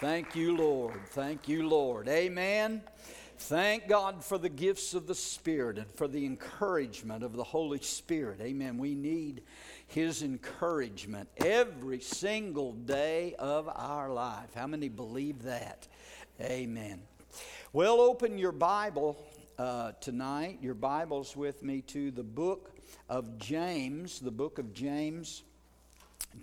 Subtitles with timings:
[0.00, 0.98] Thank you, Lord.
[1.08, 2.08] Thank you, Lord.
[2.08, 2.80] Amen.
[3.36, 7.82] Thank God for the gifts of the Spirit and for the encouragement of the Holy
[7.82, 8.40] Spirit.
[8.40, 8.78] Amen.
[8.78, 9.42] We need
[9.88, 14.54] His encouragement every single day of our life.
[14.54, 15.86] How many believe that?
[16.40, 17.02] Amen.
[17.74, 19.22] Well, open your Bible
[19.58, 22.70] uh, tonight, your Bibles with me to the book
[23.10, 25.42] of James, the book of James,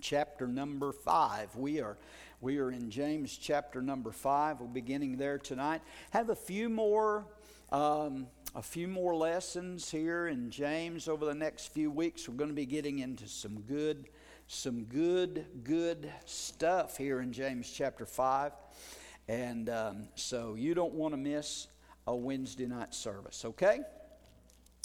[0.00, 1.56] chapter number five.
[1.56, 1.96] We are
[2.40, 4.60] we are in James chapter number five.
[4.60, 5.82] We're beginning there tonight.
[6.10, 7.26] Have a few more.
[7.70, 12.28] Um, a few more lessons here in James over the next few weeks.
[12.28, 14.08] We're going to be getting into some good,
[14.46, 18.52] some good, good stuff here in James chapter five,
[19.28, 21.66] and um, so you don't want to miss
[22.06, 23.44] a Wednesday night service.
[23.44, 23.80] Okay.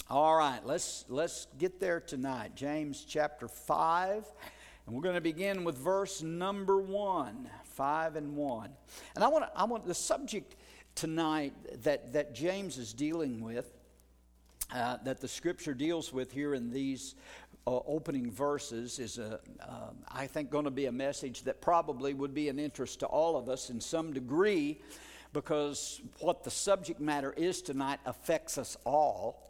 [0.09, 2.55] All right, let's let's get there tonight.
[2.55, 4.25] James chapter five
[4.85, 8.69] and we're going to begin with verse number one, five and one.
[9.15, 10.55] And I want, to, I want the subject
[10.95, 13.71] tonight that, that James is dealing with,
[14.73, 17.15] uh, that the scripture deals with here in these
[17.65, 22.13] uh, opening verses, is, a, uh, I think, going to be a message that probably
[22.13, 24.81] would be an interest to all of us in some degree,
[25.31, 29.49] because what the subject matter is tonight affects us all.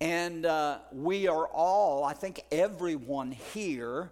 [0.00, 4.10] And uh, we are all, I think everyone here,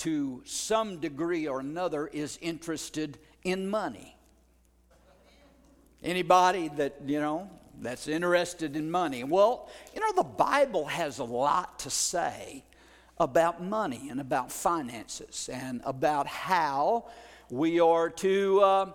[0.00, 4.16] to some degree or another is interested in money.
[6.02, 9.24] Anybody that, you know, that's interested in money.
[9.24, 12.64] Well, you know, the Bible has a lot to say
[13.18, 17.10] about money and about finances and about how
[17.50, 18.92] we are to, uh,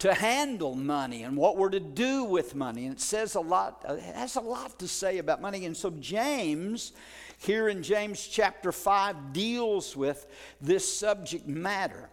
[0.00, 2.86] to handle money and what we're to do with money.
[2.86, 5.66] And it says a lot, it has a lot to say about money.
[5.66, 6.92] And so James
[7.38, 10.26] here in James chapter 5 deals with
[10.60, 12.10] this subject matter.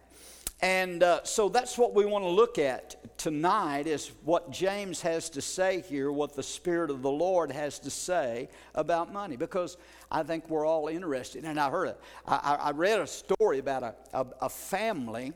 [0.62, 5.28] And uh, so that's what we want to look at tonight is what James has
[5.30, 9.76] to say here, what the Spirit of the Lord has to say about money, because
[10.10, 11.44] I think we're all interested.
[11.44, 12.00] And I heard, it.
[12.26, 15.34] I, I read a story about a, a, a family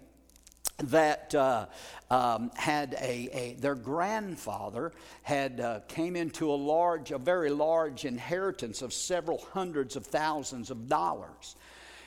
[0.85, 1.67] that uh,
[2.11, 4.93] um, had a, a, their grandfather
[5.23, 10.71] had uh, came into a large a very large inheritance of several hundreds of thousands
[10.71, 11.57] of dollars.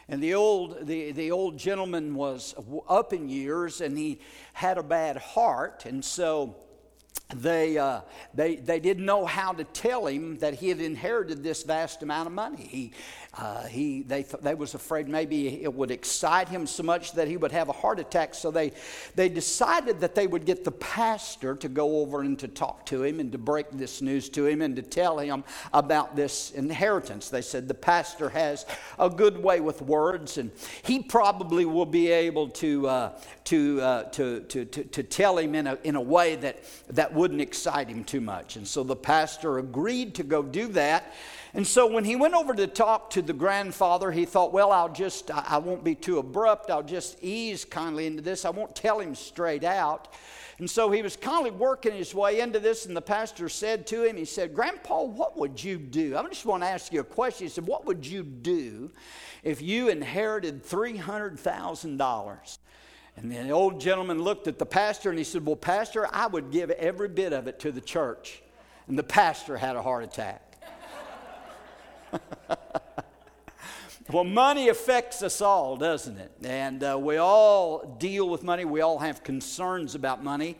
[0.10, 2.54] And the old the, the old gentleman was
[2.90, 4.20] up in years and he
[4.54, 5.86] had a bad heart.
[5.86, 6.56] And so
[7.36, 8.02] they, uh,
[8.34, 12.28] they, they didn't know how to tell him that he had inherited this vast amount
[12.28, 12.64] of money.
[12.64, 12.92] He,
[13.36, 17.28] uh, he, they, th- they was afraid maybe it would excite him so much that
[17.28, 18.36] he would have a heart attack.
[18.36, 18.74] So they,
[19.16, 23.04] they decided that they would get the pastor to go over and to talk to
[23.04, 27.30] him and to break this news to him and to tell him about this inheritance.
[27.30, 28.68] They said the pastor has
[29.00, 30.52] a good way with words and
[30.84, 35.56] he probably will be able to, uh, to, uh, to, to, to, to, tell him
[35.56, 38.58] in a, in a way that, that wouldn't excite him too much.
[38.58, 41.14] And so the pastor agreed to go do that.
[41.54, 44.92] And so when he went over to talk to the grandfather, he thought, well, I'll
[44.92, 46.70] just, I won't be too abrupt.
[46.70, 48.44] I'll just ease kindly into this.
[48.44, 50.14] I won't tell him straight out.
[50.60, 54.04] And so he was kindly working his way into this, and the pastor said to
[54.04, 56.18] him, he said, Grandpa, what would you do?
[56.18, 57.48] I just want to ask you a question.
[57.48, 58.92] He said, What would you do
[59.44, 62.58] if you inherited $300,000?
[63.16, 66.52] And the old gentleman looked at the pastor and he said, Well, Pastor, I would
[66.52, 68.42] give every bit of it to the church.
[68.88, 70.58] And the pastor had a heart attack.
[74.12, 76.32] well, money affects us all, doesn't it?
[76.44, 80.58] And uh, we all deal with money, we all have concerns about money.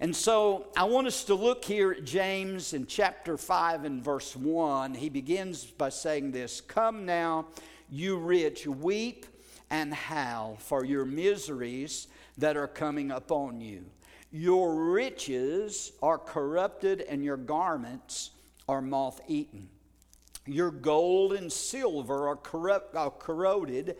[0.00, 4.34] And so I want us to look here at James in chapter 5 and verse
[4.34, 4.94] 1.
[4.94, 7.46] He begins by saying this Come now,
[7.88, 9.26] you rich, weep
[9.72, 12.06] and howl for your miseries
[12.36, 13.82] that are coming upon you.
[14.30, 18.30] Your riches are corrupted, and your garments
[18.68, 19.70] are moth eaten.
[20.46, 23.96] Your gold and silver are, corrupt, are corroded,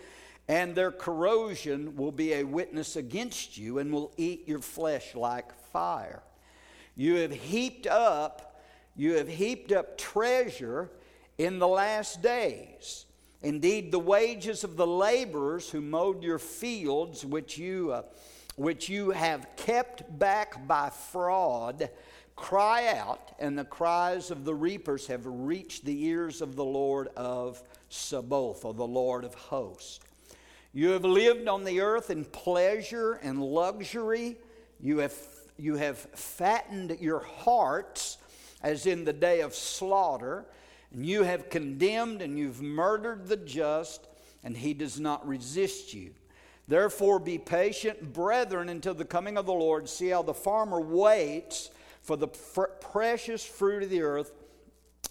[0.46, 5.54] and their corrosion will be a witness against you and will eat your flesh like
[5.72, 6.22] fire.
[6.96, 8.60] You have heaped up,
[8.94, 10.90] you have heaped up treasure
[11.38, 13.06] in the last days.
[13.42, 18.02] Indeed, the wages of the laborers who mowed your fields, which you, uh,
[18.56, 21.90] which you have kept back by fraud,
[22.36, 27.08] cry out, and the cries of the reapers have reached the ears of the Lord
[27.16, 30.00] of Sabaoth, or the Lord of hosts.
[30.72, 34.38] You have lived on the earth in pleasure and luxury.
[34.80, 35.14] You have,
[35.58, 38.18] you have fattened your hearts
[38.62, 40.46] as in the day of slaughter.
[40.92, 44.06] And you have condemned and you've murdered the just,
[44.44, 46.12] and he does not resist you.
[46.68, 49.88] Therefore, be patient, brethren, until the coming of the Lord.
[49.88, 51.70] See how the farmer waits
[52.02, 54.32] for the fr- precious fruit of the earth,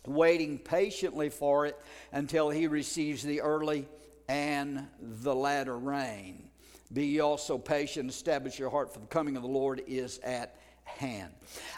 [0.05, 1.79] waiting patiently for it
[2.11, 3.87] until he receives the early
[4.27, 6.49] and the latter rain.
[6.93, 10.55] Be ye also patient, establish your heart, for the coming of the Lord is at
[10.97, 11.33] hand.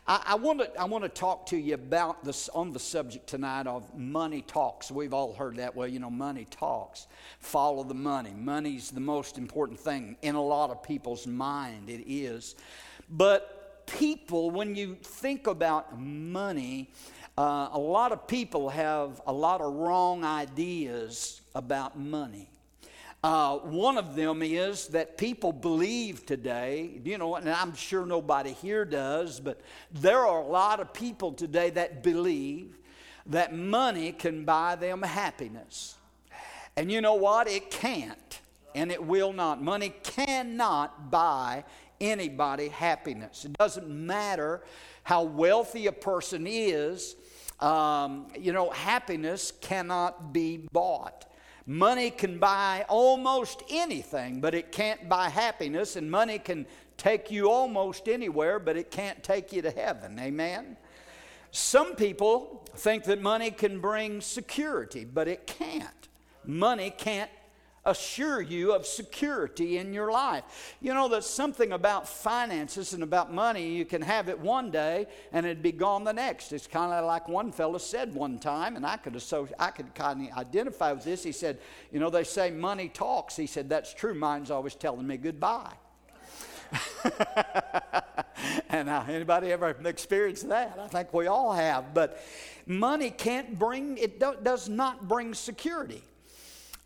[0.06, 3.68] I, want to I want to talk to you about this on the subject tonight
[3.68, 4.92] of money talks.
[4.92, 5.75] We've all heard that.
[5.75, 7.07] Well, you know, money talks.
[7.39, 8.33] Follow the money.
[8.36, 11.89] Money's the most important thing in a lot of people's mind.
[11.89, 12.56] It is,
[13.10, 16.92] but people, when you think about money,
[17.38, 22.50] uh, a lot of people have a lot of wrong ideas about money.
[23.23, 28.51] Uh, one of them is that people believe today, you know, and I'm sure nobody
[28.51, 29.61] here does, but
[29.93, 32.77] there are a lot of people today that believe
[33.27, 35.95] that money can buy them happiness.
[36.75, 37.47] And you know what?
[37.47, 38.41] It can't,
[38.75, 39.61] and it will not.
[39.61, 41.63] Money cannot buy
[42.01, 43.45] anybody happiness.
[43.45, 44.63] It doesn't matter
[45.03, 47.15] how wealthy a person is,
[47.61, 51.25] um, you know, happiness cannot be bought.
[51.65, 56.65] Money can buy almost anything, but it can't buy happiness, and money can
[56.98, 60.19] take you almost anywhere, but it can't take you to heaven.
[60.19, 60.77] Amen?
[61.51, 66.10] Some people think that money can bring security, but it can't.
[66.45, 67.30] Money can't
[67.85, 70.75] assure you of security in your life.
[70.80, 73.75] You know, there's something about finances and about money.
[73.75, 76.53] You can have it one day and it'd be gone the next.
[76.53, 79.94] It's kind of like one fellow said one time, and I could, associate, I could
[79.94, 81.24] kind of identify with this.
[81.24, 81.59] He said,
[81.91, 83.35] You know, they say money talks.
[83.35, 84.13] He said, That's true.
[84.13, 85.74] Mine's always telling me goodbye.
[88.69, 90.80] and uh, anybody ever experienced that?
[90.81, 91.94] I think we all have.
[91.94, 92.24] But
[92.65, 96.03] money can't bring, it do, does not bring security.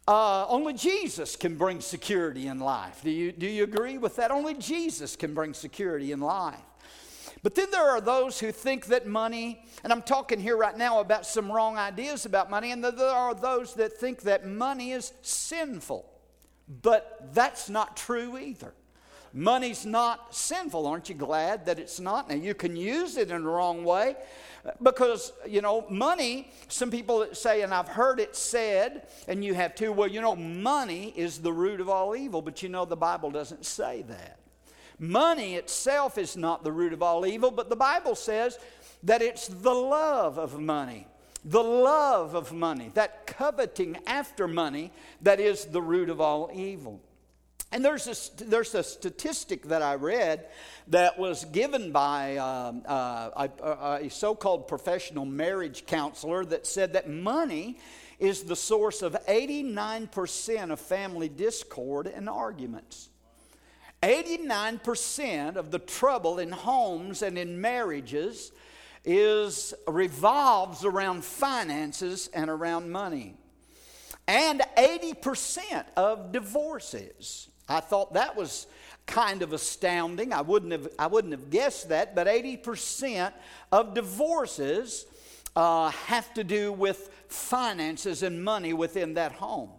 [0.08, 3.02] Uh, only Jesus can bring security in life.
[3.04, 4.32] Do you, do you agree with that?
[4.32, 6.60] Only Jesus can bring security in life.
[7.44, 11.02] But then there are those who think that money, and I'm talking here right now
[11.02, 15.12] about some wrong ideas about money, and there are those that think that money is
[15.22, 16.06] sinful.
[16.82, 18.74] But that's not true either.
[19.34, 20.88] Money's not sinful.
[20.88, 22.30] Aren't you glad that it's not?
[22.30, 24.16] Now, you can use it in the wrong way,
[24.82, 29.76] because, you know, money, some people say, and I've heard it said, and you have
[29.76, 32.98] too, well, you know, money is the root of all evil, but you know, the
[32.98, 34.40] Bible doesn't say that.
[35.00, 38.58] Money itself is not the root of all evil, but the Bible says
[39.04, 41.08] that it's the love of money.
[41.46, 44.92] The love of money, that coveting after money,
[45.22, 47.00] that is the root of all evil.
[47.72, 50.48] And there's a, there's a statistic that I read
[50.88, 56.94] that was given by um, uh, a, a so called professional marriage counselor that said
[56.94, 57.78] that money
[58.20, 63.10] is the source of 89% of family discord and arguments.
[64.02, 68.52] 89% of the trouble in homes and in marriages
[69.04, 73.36] is revolves around finances and around money.
[74.28, 78.68] And 80% of divorces I thought that was
[79.06, 80.34] kind of astounding.
[80.34, 83.34] I wouldn't have, I wouldn't have guessed that, but 80%
[83.72, 85.06] of divorces
[85.56, 89.70] uh, have to do with finances and money within that home.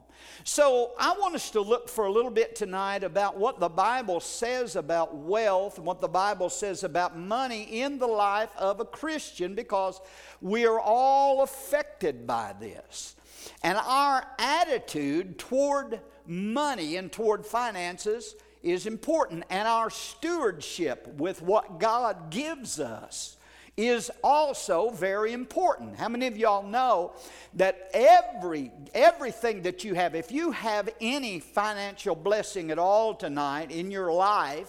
[0.44, 4.20] So, I want us to look for a little bit tonight about what the Bible
[4.20, 8.84] says about wealth and what the Bible says about money in the life of a
[8.84, 10.01] Christian because
[10.41, 13.17] we are all affected by this.
[13.63, 21.81] And our attitude toward money and toward finances is important, and our stewardship with what
[21.81, 23.37] God gives us
[23.77, 25.97] is also very important.
[25.97, 27.13] How many of y'all know
[27.55, 33.70] that every everything that you have, if you have any financial blessing at all tonight
[33.70, 34.69] in your life,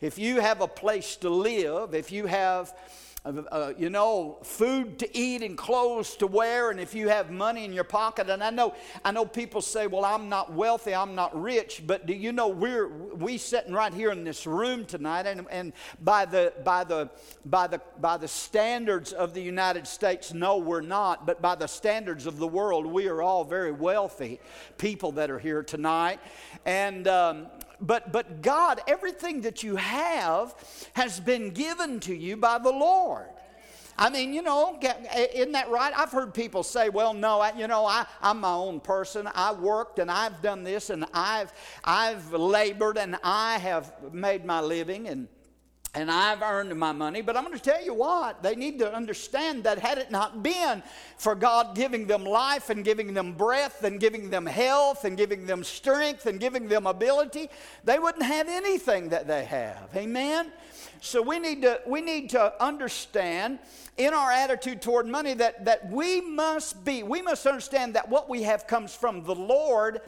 [0.00, 2.74] if you have a place to live, if you have
[3.28, 7.64] uh, you know, food to eat and clothes to wear, and if you have money
[7.64, 8.30] in your pocket.
[8.30, 12.06] And I know, I know people say, "Well, I'm not wealthy, I'm not rich," but
[12.06, 16.24] do you know we're we sitting right here in this room tonight, and, and by
[16.24, 17.10] the by the
[17.44, 21.68] by the by the standards of the United States, no, we're not, but by the
[21.68, 24.40] standards of the world, we are all very wealthy
[24.78, 26.20] people that are here tonight,
[26.64, 27.06] and.
[27.06, 27.46] Um,
[27.80, 30.54] but, but God, everything that you have
[30.94, 33.28] has been given to you by the Lord.
[34.00, 34.78] I mean, you know,
[35.34, 35.92] isn't that right?
[35.96, 39.28] I've heard people say, well, no, I, you know, I, I'm my own person.
[39.34, 44.60] I worked and I've done this and I've, I've labored and I have made my
[44.60, 45.08] living.
[45.08, 45.26] And
[45.94, 48.94] and I've earned my money, but I'm going to tell you what, they need to
[48.94, 50.82] understand that had it not been
[51.16, 55.46] for God giving them life and giving them breath and giving them health and giving
[55.46, 57.48] them strength and giving them ability,
[57.84, 59.88] they wouldn't have anything that they have.
[59.96, 60.52] Amen?
[61.00, 63.58] So we need to, we need to understand
[63.96, 68.28] in our attitude toward money that, that we must be, we must understand that what
[68.28, 70.02] we have comes from the Lord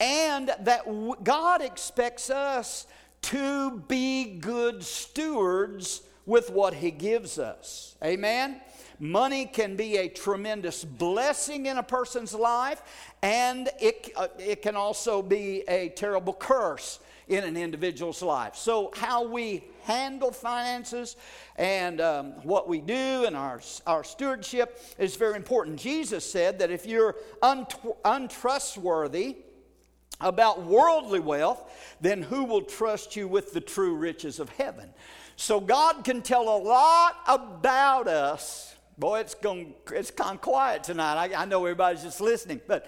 [0.00, 0.84] and that
[1.22, 2.86] God expects us
[3.22, 7.96] to be good stewards with what He gives us.
[8.02, 8.60] Amen?
[8.98, 12.82] Money can be a tremendous blessing in a person's life,
[13.22, 18.56] and it, uh, it can also be a terrible curse in an individual's life.
[18.56, 21.16] So, how we handle finances
[21.56, 25.78] and um, what we do and our, our stewardship is very important.
[25.78, 29.36] Jesus said that if you're unt- untrustworthy,
[30.20, 31.62] about worldly wealth,
[32.00, 34.90] then who will trust you with the true riches of heaven?
[35.36, 38.74] So God can tell a lot about us.
[38.98, 41.16] Boy, it's, going, it's kind of quiet tonight.
[41.16, 42.86] I, I know everybody's just listening, but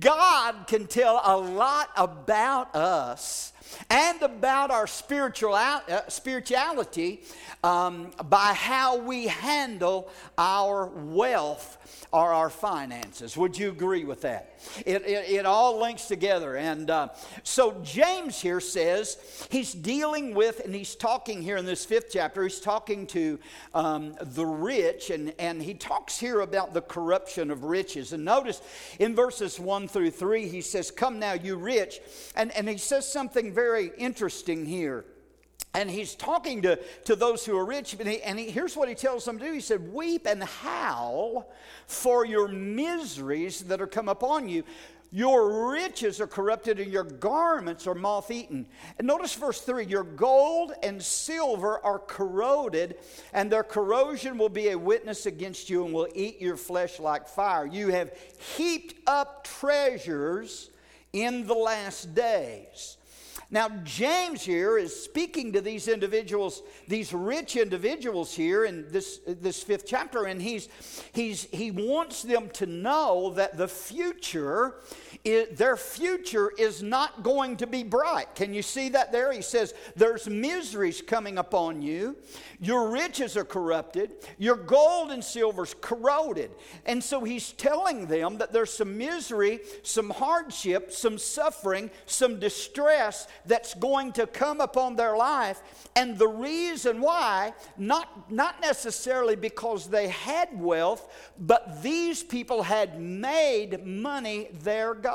[0.00, 3.52] God can tell a lot about us
[3.90, 7.22] and about our spiritual, uh, spirituality
[7.64, 11.78] um, by how we handle our wealth
[12.12, 13.36] or our finances.
[13.38, 14.60] Would you agree with that?
[14.84, 16.56] It, it, it all links together.
[16.56, 17.08] And uh,
[17.42, 22.42] so James here says he's dealing with, and he's talking here in this fifth chapter,
[22.42, 23.38] he's talking to
[23.74, 28.12] um, the rich, and, and he talks here about the corruption of riches.
[28.12, 28.60] And notice
[28.98, 32.00] in verses 1 through 3, he says, Come now, you rich.
[32.36, 33.61] And, and he says something very
[33.98, 35.04] interesting here.
[35.74, 38.88] And he's talking to, to those who are rich, and, he, and he, here's what
[38.88, 39.52] he tells them to do.
[39.52, 41.50] He said, Weep and howl
[41.86, 44.64] for your miseries that are come upon you.
[45.14, 48.66] Your riches are corrupted, and your garments are moth eaten.
[48.98, 52.96] And notice verse 3 Your gold and silver are corroded,
[53.32, 57.28] and their corrosion will be a witness against you and will eat your flesh like
[57.28, 57.66] fire.
[57.66, 58.12] You have
[58.56, 60.70] heaped up treasures
[61.12, 62.96] in the last days.
[63.52, 69.62] Now, James here is speaking to these individuals, these rich individuals here in this, this
[69.62, 70.70] fifth chapter, and he's,
[71.12, 74.76] he's, he wants them to know that the future,
[75.24, 78.34] is, their future is not going to be bright.
[78.34, 79.32] Can you see that there?
[79.32, 82.16] He says, There's miseries coming upon you.
[82.58, 84.12] Your riches are corrupted.
[84.38, 86.50] Your gold and silver's corroded.
[86.86, 93.28] And so he's telling them that there's some misery, some hardship, some suffering, some distress
[93.46, 95.62] that's going to come upon their life.
[95.94, 103.00] And the reason why, not, not necessarily because they had wealth, but these people had
[103.00, 105.11] made money their God.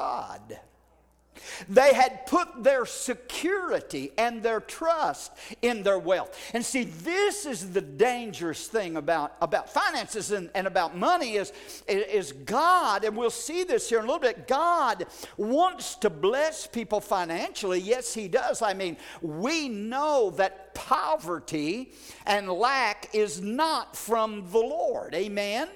[1.69, 6.37] They had put their security and their trust in their wealth.
[6.53, 11.53] And see, this is the dangerous thing about, about finances and, and about money is,
[11.87, 15.05] is God, and we'll see this here in a little bit, God
[15.37, 17.79] wants to bless people financially.
[17.79, 18.61] Yes, He does.
[18.61, 21.91] I mean, we know that poverty
[22.27, 25.15] and lack is not from the Lord.
[25.15, 25.67] Amen?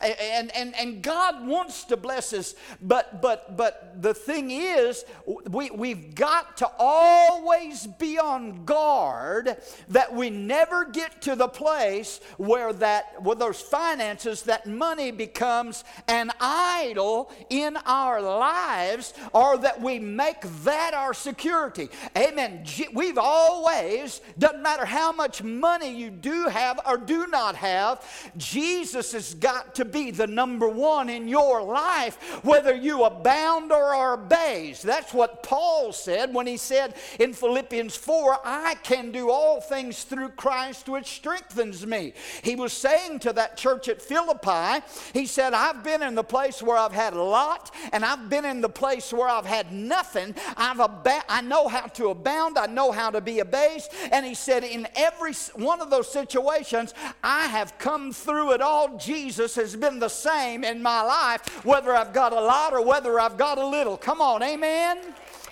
[0.00, 5.70] And, and, and God wants to bless us, but, but, but the thing is, we,
[5.70, 9.56] we've got to always be on guard
[9.88, 15.84] that we never get to the place where that, with those finances, that money becomes
[16.06, 21.88] an idol in our lives, or that we make that our security.
[22.14, 22.66] Amen.
[22.92, 28.02] We've always, doesn't matter how much money you do have or do not have,
[28.36, 33.94] Jesus has got to be the number one in your life, whether you abound or
[33.94, 34.82] are abased.
[34.82, 40.04] That's what Paul said when he said in Philippians 4, I can do all things
[40.04, 42.14] through Christ which strengthens me.
[42.42, 46.62] He was saying to that church at Philippi, he said, I've been in the place
[46.62, 50.34] where I've had a lot, and I've been in the place where I've had nothing.
[50.56, 53.92] I've ab- I know how to abound, I know how to be abased.
[54.10, 58.96] And he said, in every one of those situations, I have come through it all.
[58.96, 63.18] Jesus has been the same in my life, whether I've got a lot or whether
[63.20, 63.96] I've got a little.
[63.96, 64.98] Come on, amen?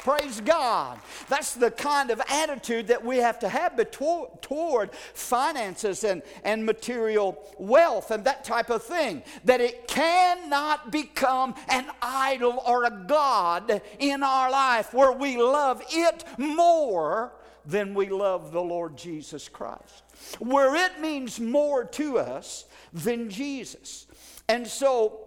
[0.03, 0.99] Praise God.
[1.29, 7.39] That's the kind of attitude that we have to have toward finances and, and material
[7.57, 9.23] wealth and that type of thing.
[9.45, 15.81] That it cannot become an idol or a God in our life where we love
[15.89, 17.33] it more
[17.65, 20.03] than we love the Lord Jesus Christ.
[20.39, 24.07] Where it means more to us than Jesus.
[24.49, 25.22] And so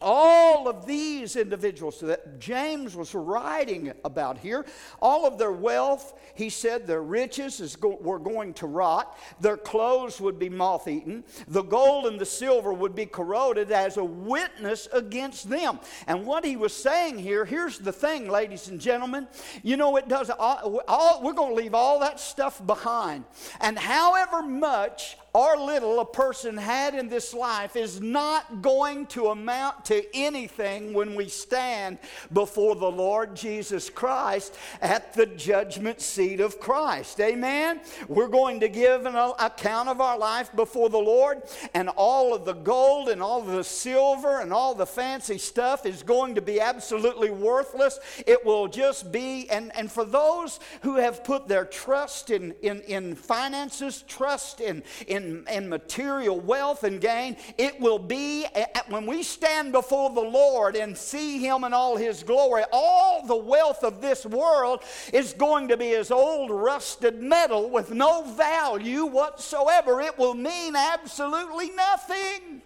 [0.00, 4.66] all of these individuals that James was writing about here,
[5.00, 10.20] all of their wealth, he said their riches go- were going to rot, their clothes
[10.20, 14.86] would be moth eaten, the gold and the silver would be corroded as a witness
[14.92, 15.80] against them.
[16.06, 19.26] And what he was saying here, here's the thing, ladies and gentlemen,
[19.62, 23.24] you know, it does all, all we're going to leave all that stuff behind.
[23.60, 29.26] And however much or little a person had in this life is not going to
[29.26, 31.98] amount to anything when we stand
[32.32, 37.20] before the Lord Jesus Christ at the judgment seat of Christ.
[37.20, 37.82] Amen?
[38.08, 41.42] We're going to give an account of our life before the Lord,
[41.74, 46.02] and all of the gold and all the silver and all the fancy stuff is
[46.02, 48.00] going to be absolutely worthless.
[48.26, 52.80] It will just be, and, and for those who have put their trust in, in,
[52.82, 58.46] in finances, trust in, in and, material wealth and gain, it will be
[58.88, 63.36] when we stand before the Lord and see Him in all His glory, all the
[63.36, 69.06] wealth of this world is going to be as old rusted metal with no value
[69.06, 70.00] whatsoever.
[70.00, 72.62] It will mean absolutely nothing.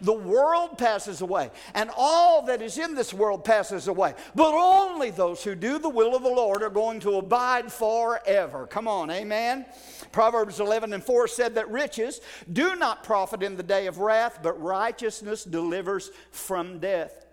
[0.00, 4.14] The world passes away, and all that is in this world passes away.
[4.34, 8.66] But only those who do the will of the Lord are going to abide forever.
[8.68, 9.66] Come on, amen.
[10.12, 12.20] Proverbs 11 and 4 said that riches
[12.52, 17.26] do not profit in the day of wrath, but righteousness delivers from death.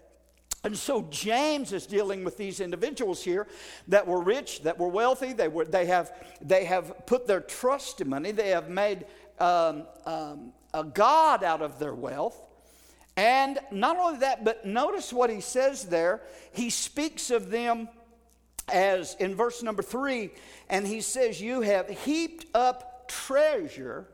[0.66, 3.48] And so James is dealing with these individuals here
[3.88, 5.32] that were rich, that were wealthy.
[5.32, 8.32] They, were, they, have, they have put their trust in money.
[8.32, 9.06] They have made
[9.40, 12.36] um, um, a God out of their wealth.
[13.16, 16.22] And not only that, but notice what he says there.
[16.52, 17.88] He speaks of them
[18.72, 20.32] as in verse number three,
[20.70, 24.08] and he says, You have heaped up treasure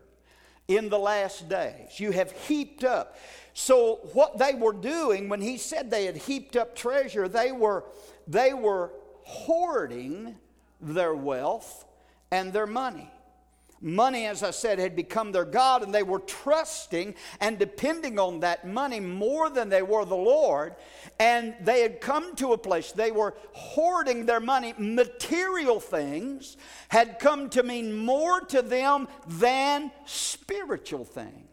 [0.68, 1.98] in the last days.
[1.98, 3.16] You have heaped up.
[3.54, 7.84] So, what they were doing when he said they had heaped up treasure, they were,
[8.26, 8.90] they were
[9.24, 10.36] hoarding
[10.80, 11.84] their wealth
[12.30, 13.10] and their money.
[13.84, 18.40] Money, as I said, had become their God, and they were trusting and depending on
[18.40, 20.76] that money more than they were the Lord.
[21.18, 24.72] And they had come to a place, they were hoarding their money.
[24.78, 26.56] Material things
[26.88, 31.51] had come to mean more to them than spiritual things.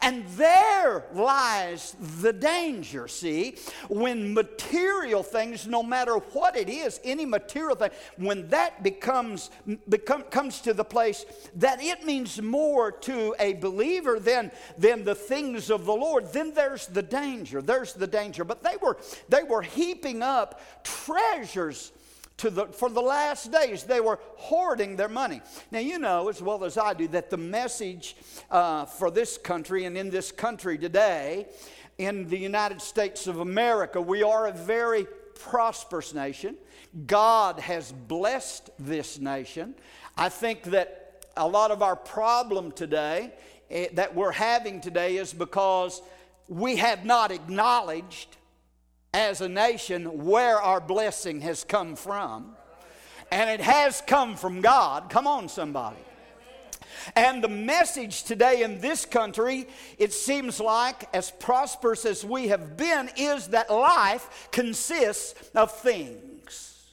[0.00, 3.56] And there lies the danger, see,
[3.88, 9.50] when material things, no matter what it is, any material thing, when that becomes
[9.88, 11.24] become, comes to the place
[11.56, 16.52] that it means more to a believer than, than the things of the Lord, then
[16.52, 17.62] there's the danger.
[17.62, 18.44] There's the danger.
[18.44, 21.92] But they were they were heaping up treasures
[22.38, 23.84] to the, for the last days.
[23.84, 25.40] They were hoarding their money.
[25.70, 28.16] Now, you know as well as I do that the message
[28.50, 31.46] uh, for this country and in this country today,
[31.98, 36.56] in the United States of America, we are a very prosperous nation.
[37.06, 39.74] God has blessed this nation.
[40.16, 43.32] I think that a lot of our problem today
[43.70, 46.02] eh, that we're having today is because
[46.48, 48.36] we have not acknowledged
[49.14, 52.56] as a nation where our blessing has come from.
[53.30, 55.08] And it has come from God.
[55.08, 55.96] Come on, somebody.
[57.16, 59.66] And the message today in this country,
[59.98, 66.92] it seems like, as prosperous as we have been, is that life consists of things.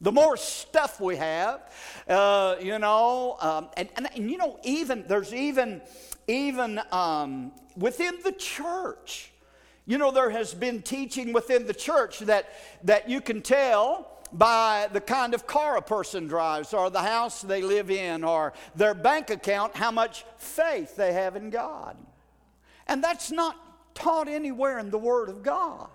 [0.00, 1.60] The more stuff we have,
[2.08, 5.80] uh, you know, um, and, and, and, you know, even there's even
[6.28, 9.32] even um, within the church,
[9.86, 12.48] you know, there has been teaching within the church that,
[12.84, 17.42] that you can tell by the kind of car a person drives, or the house
[17.42, 21.96] they live in, or their bank account, how much faith they have in God.
[22.88, 25.88] And that's not taught anywhere in the Word of God.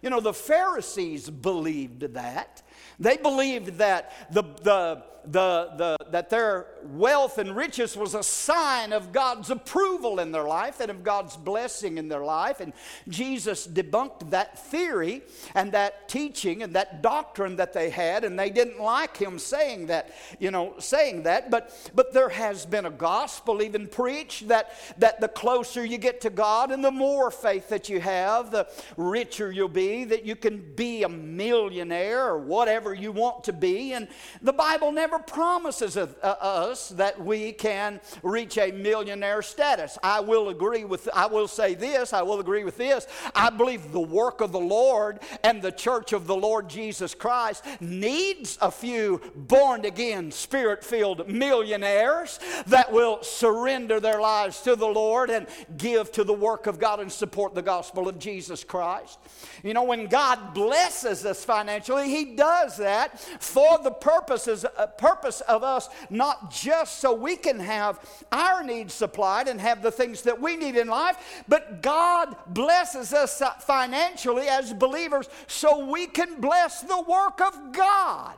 [0.00, 2.62] You know, the Pharisees believed that.
[2.98, 8.92] They believed that the, the, the, the, that their wealth and riches was a sign
[8.92, 12.60] of God's approval in their life and of God's blessing in their life.
[12.60, 12.72] And
[13.08, 15.22] Jesus debunked that theory
[15.54, 19.86] and that teaching and that doctrine that they had, and they didn't like him saying
[19.86, 21.50] that, you know, saying that.
[21.50, 26.20] But, but there has been a gospel even preached that, that the closer you get
[26.22, 30.36] to God and the more faith that you have, the richer you'll be, that you
[30.36, 33.92] can be a millionaire or whatever you want to be.
[33.92, 34.08] And
[34.40, 39.98] the Bible never promises uh, us that we can reach a millionaire status.
[40.02, 43.06] I will agree with, I will say this, I will agree with this.
[43.34, 47.64] I believe the work of the Lord and the church of the Lord Jesus Christ
[47.80, 54.86] needs a few born again, spirit filled millionaires that will surrender their lives to the
[54.86, 55.46] Lord and
[55.76, 59.18] give to the work of God and support the gospel of Jesus Christ.
[59.62, 65.40] You know, when God blesses us financially, He does that for the purposes, uh, purpose
[65.42, 67.98] of us, not just so we can have
[68.30, 73.12] our needs supplied and have the things that we need in life, but God blesses
[73.12, 78.34] us financially as believers so we can bless the work of God.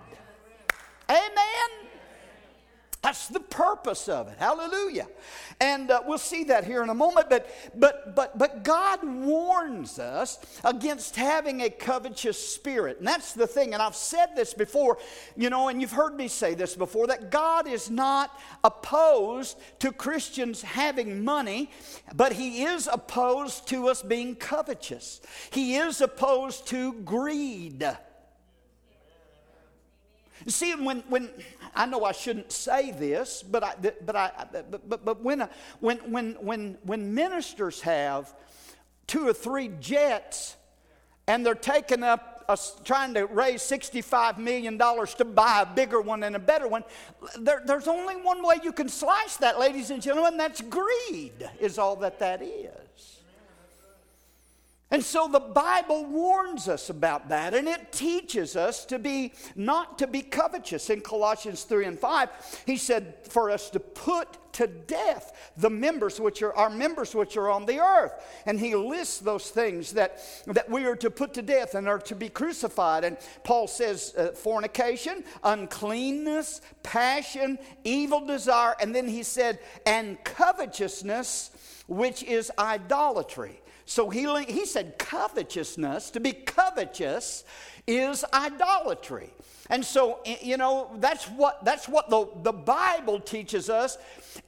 [1.10, 1.83] Amen.
[3.04, 4.38] That's the purpose of it.
[4.38, 5.06] Hallelujah.
[5.60, 7.28] And uh, we'll see that here in a moment.
[7.28, 13.00] But, but, but, but God warns us against having a covetous spirit.
[13.00, 13.74] And that's the thing.
[13.74, 14.96] And I've said this before,
[15.36, 19.92] you know, and you've heard me say this before that God is not opposed to
[19.92, 21.70] Christians having money,
[22.14, 25.20] but He is opposed to us being covetous.
[25.50, 27.86] He is opposed to greed.
[30.46, 31.30] See, when, when
[31.74, 34.30] I know I shouldn't say this, but, I, but, I,
[34.88, 35.48] but, but, when, uh,
[35.80, 38.34] when, when, when, when ministers have
[39.06, 40.56] two or three jets
[41.26, 42.34] and they're taking up
[42.84, 46.84] trying to raise $65 million to buy a bigger one and a better one,
[47.38, 51.78] there, there's only one way you can slice that, ladies and gentlemen, that's greed, is
[51.78, 53.13] all that that is.
[54.94, 59.98] And so the Bible warns us about that, and it teaches us to be not
[59.98, 60.88] to be covetous.
[60.88, 66.20] In Colossians 3 and 5, he said for us to put to death the members
[66.20, 68.12] which are our members which are on the earth.
[68.46, 71.98] And he lists those things that, that we are to put to death and are
[71.98, 73.02] to be crucified.
[73.02, 81.50] And Paul says uh, fornication, uncleanness, passion, evil desire, and then he said, and covetousness,
[81.88, 83.60] which is idolatry.
[83.86, 87.44] So he, he said covetousness, to be covetous
[87.86, 89.30] is idolatry.
[89.70, 93.96] And so, you know, that's what, that's what the, the Bible teaches us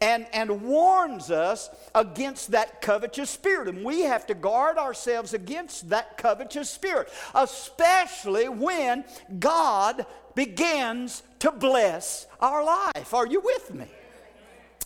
[0.01, 3.69] and, and warns us against that covetous spirit.
[3.69, 9.05] And we have to guard ourselves against that covetous spirit, especially when
[9.39, 13.15] God begins to bless our life.
[13.15, 13.87] Are you with me?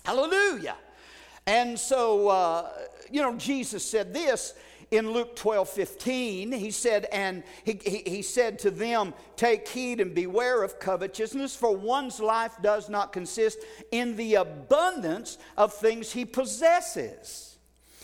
[0.04, 0.76] Hallelujah.
[1.46, 2.70] And so, uh,
[3.10, 4.54] you know, Jesus said this
[4.90, 6.52] in Luke 12 15.
[6.52, 11.54] He said, and he, he, he, said to them, Take heed and beware of covetousness,
[11.54, 13.58] for one's life does not consist
[13.92, 17.58] in the abundance of things he possesses.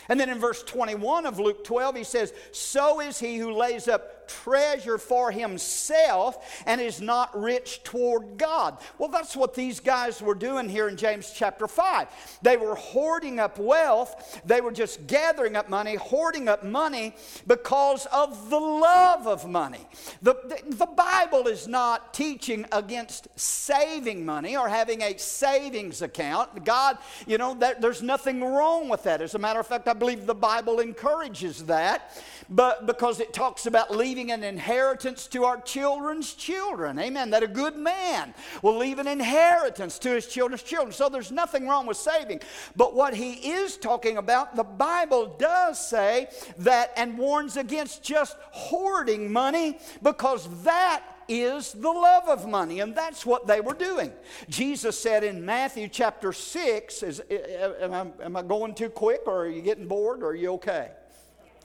[0.08, 3.88] And then in verse 21 of Luke 12, he says, So is he who lays
[3.88, 8.78] up treasure for himself and is not rich toward God.
[8.98, 12.38] Well, that's what these guys were doing here in James chapter 5.
[12.42, 17.14] They were hoarding up wealth, they were just gathering up money, hoarding up money
[17.46, 19.86] because of the love of money.
[20.22, 26.64] The, the, the Bible is not teaching against saving money or having a savings account.
[26.64, 29.20] God, you know, there's nothing wrong with that.
[29.20, 32.12] As a matter of fact, I believe the Bible encourages that
[32.48, 36.98] but because it talks about leaving an inheritance to our children's children.
[36.98, 37.30] Amen.
[37.30, 40.92] That a good man will leave an inheritance to his children's children.
[40.92, 42.40] So there's nothing wrong with saving.
[42.76, 46.28] But what he is talking about, the Bible does say
[46.58, 52.94] that and warns against just hoarding money because that is the love of money, and
[52.94, 54.12] that's what they were doing.
[54.48, 59.44] Jesus said in Matthew chapter 6, is, am, I, am I going too quick, or
[59.44, 60.90] are you getting bored, or are you okay?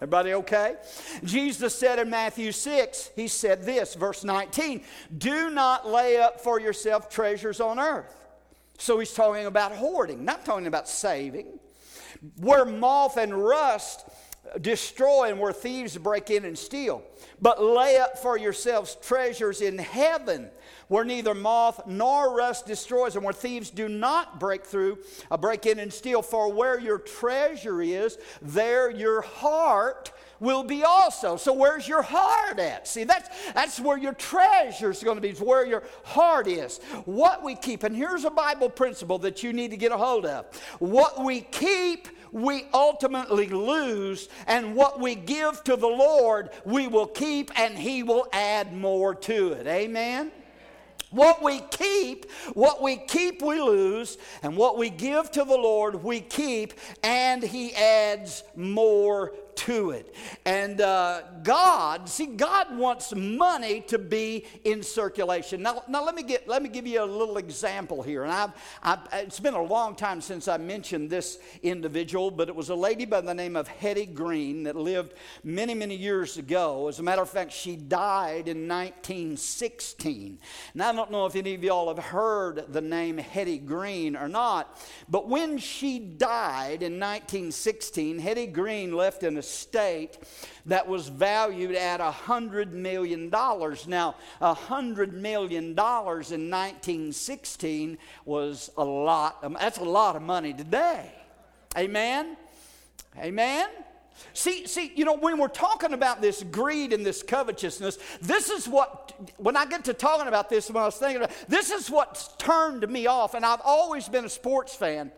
[0.02, 0.78] Everybody okay?
[1.24, 4.84] Jesus said in Matthew 6, he said this, verse 19,
[5.16, 8.20] do not lay up for yourself treasures on earth.
[8.80, 11.60] So he's talking about hoarding, not talking about saving.
[12.38, 14.10] Where moth and rust
[14.60, 17.04] destroy and where thieves break in and steal.
[17.40, 20.50] But lay up for yourselves treasures in heaven
[20.91, 24.97] where neither moth nor rust destroys, and where thieves do not break through,
[25.32, 26.21] uh, break in and steal.
[26.21, 31.38] For where your treasure is, there your heart will be also.
[31.38, 32.89] So where's your heart at?
[32.89, 35.30] See, that's that's where your treasure is going to be.
[35.30, 36.80] It's where your heart is.
[37.06, 40.25] What we keep, and here's a Bible principle that you need to get a hold
[40.25, 40.54] of.
[40.80, 47.08] What we keep we ultimately lose, and what we give to the Lord, we will
[47.08, 49.67] keep, and He will add more to it.
[49.67, 50.32] Amen?
[51.12, 56.04] What we keep, what we keep, we lose, and what we give to the Lord,
[56.04, 60.16] we keep, and He adds more to it.
[60.46, 65.62] And uh, God, see, God wants money to be in circulation.
[65.62, 68.24] Now, now let me get let me give you a little example here.
[68.24, 68.52] And I've,
[68.84, 72.76] I've, it's been a long time since I mentioned this individual, but it was a
[72.76, 76.88] lady by the name of Hetty Green that lived many many years ago.
[76.88, 80.40] As a matter of fact, she died in 1916.
[80.74, 84.28] Now I don't know if any of y'all have heard the name Hetty Green or
[84.28, 90.17] not, but when she died in 1916, Hetty Green left an estate
[90.67, 93.30] that was valued at $100 million.
[93.30, 101.12] Now, $100 million in 1916 was a lot, that's a lot of money today.
[101.75, 102.38] Amen?
[103.17, 103.69] Amen?
[104.34, 108.67] See, see, you know, when we're talking about this greed and this covetousness, this is
[108.67, 111.89] what, when I get to talking about this, when I was thinking about this is
[111.89, 113.34] what turned me off.
[113.34, 115.12] And I've always been a sports fan,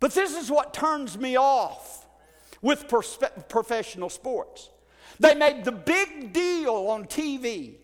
[0.00, 2.05] but this is what turns me off
[2.62, 4.70] with perspe- professional sports.
[5.18, 7.74] They made the big deal on TV,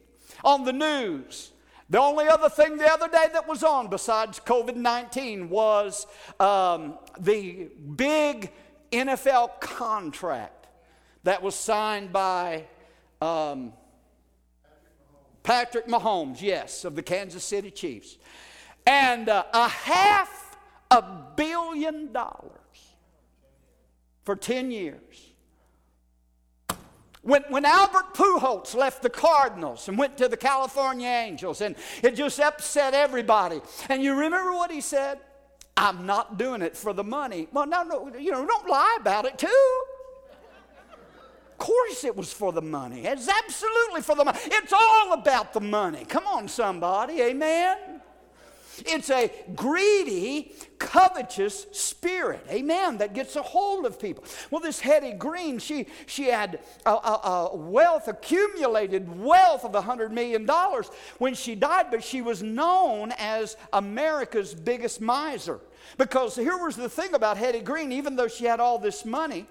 [0.44, 1.52] on the news.
[1.88, 6.06] The only other thing the other day that was on besides COVID 19 was
[6.40, 8.50] um, the big
[8.90, 10.68] NFL contract
[11.24, 12.64] that was signed by
[13.20, 13.72] um,
[15.42, 18.18] Patrick Mahomes, yes, of the Kansas City Chiefs.
[18.86, 20.56] And uh, a half
[20.90, 21.02] a
[21.36, 22.61] billion dollars
[24.24, 25.32] for 10 years.
[27.22, 32.16] When, when Albert Pujols left the Cardinals and went to the California Angels, and it
[32.16, 33.60] just upset everybody.
[33.88, 35.18] And you remember what he said?
[35.76, 37.48] I'm not doing it for the money.
[37.52, 39.82] Well, no, no, you know, don't lie about it too.
[41.52, 43.04] Of course it was for the money.
[43.04, 44.38] It's absolutely for the money.
[44.46, 46.04] It's all about the money.
[46.04, 47.22] Come on, somebody.
[47.22, 47.91] Amen.
[48.78, 54.24] It's a greedy, covetous spirit, amen, that gets a hold of people.
[54.50, 60.10] Well, this Hetty Green, she, she had a, a, a wealth, accumulated wealth of $100
[60.10, 60.48] million
[61.18, 65.60] when she died, but she was known as America's biggest miser.
[65.98, 69.46] Because here was the thing about Hetty Green, even though she had all this money,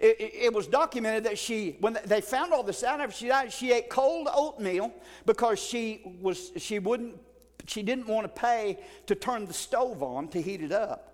[0.00, 3.28] it, it, it, was documented that she, when they found all this out after she
[3.28, 4.92] died, she ate cold oatmeal
[5.26, 7.16] because she was she wouldn't
[7.68, 11.12] she didn't want to pay to turn the stove on to heat it up.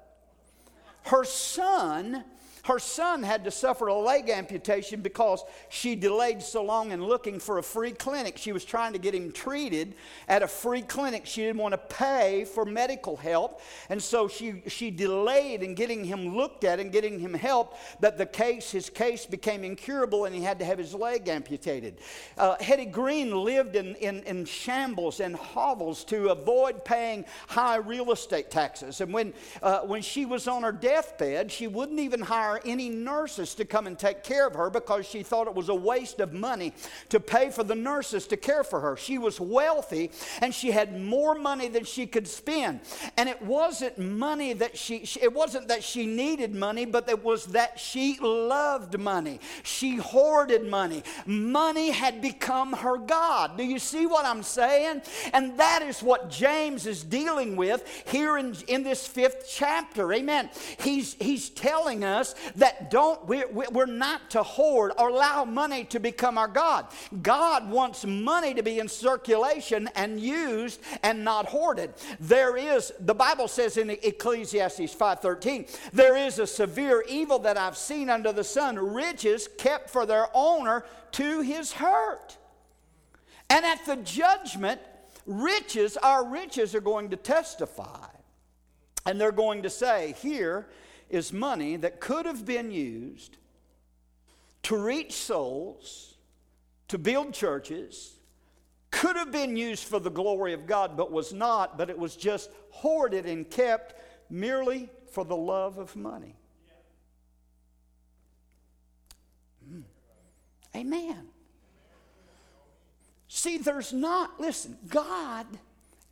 [1.05, 2.25] Her son
[2.65, 7.41] her son had to suffer a leg amputation because she delayed so long in looking
[7.41, 8.39] for a free clinic.
[8.39, 9.95] She was trying to get him treated
[10.29, 11.27] at a free clinic.
[11.27, 13.61] She didn't want to pay for medical help.
[13.89, 18.17] And so she, she delayed in getting him looked at and getting him help that
[18.17, 21.99] the case, his case became incurable and he had to have his leg amputated.
[22.39, 28.13] Uh, Hetty Green lived in, in, in shambles and hovels to avoid paying high real
[28.13, 29.01] estate taxes.
[29.01, 32.89] And when, uh, when she was on her deathbed, she wouldn't even hire hire any
[32.89, 36.21] nurses to come and take care of her because she thought it was a waste
[36.21, 36.73] of money
[37.09, 38.97] to pay for the nurses to care for her.
[38.97, 40.11] She was wealthy
[40.41, 42.81] and she had more money than she could spend.
[43.17, 47.47] And it wasn't money that she, it wasn't that she needed money, but it was
[47.47, 49.41] that she loved money.
[49.63, 51.03] She hoarded money.
[51.27, 53.57] Money had become her God.
[53.57, 55.03] Do you see what I'm saying?
[55.33, 60.13] And that is what James is dealing with here in, in this fifth chapter.
[60.13, 60.51] Amen.
[60.79, 66.01] He's, he's telling us that don't, we're, we're not to hoard or allow money to
[66.01, 66.87] become our God.
[67.23, 71.93] God wants money to be in circulation and used and not hoarded.
[72.21, 77.77] There is, the Bible says in Ecclesiastes 5.13, there is a severe evil that I've
[77.77, 82.37] seen under the sun, riches kept for their owner to his hurt.
[83.51, 84.81] And at the judgment,
[85.27, 88.07] riches, our riches are going to testify.
[89.05, 90.67] And they're going to say, Here
[91.13, 93.37] is money that could have been used
[94.65, 96.15] to reach souls,
[96.89, 98.15] to build churches,
[98.91, 102.17] could have been used for the glory of God, but was not, but it was
[102.17, 103.95] just hoarded and kept
[104.31, 106.37] merely for the love of money.
[109.71, 109.83] Mm.
[110.75, 111.27] Amen.
[113.29, 115.47] See, there's not, listen, God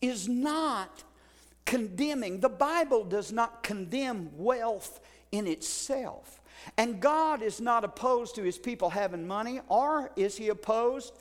[0.01, 1.05] is not
[1.65, 2.41] condemning.
[2.41, 5.01] The Bible does not condemn wealth
[5.33, 6.41] in itself.
[6.77, 11.15] And God is not opposed to his people having money, or is he opposed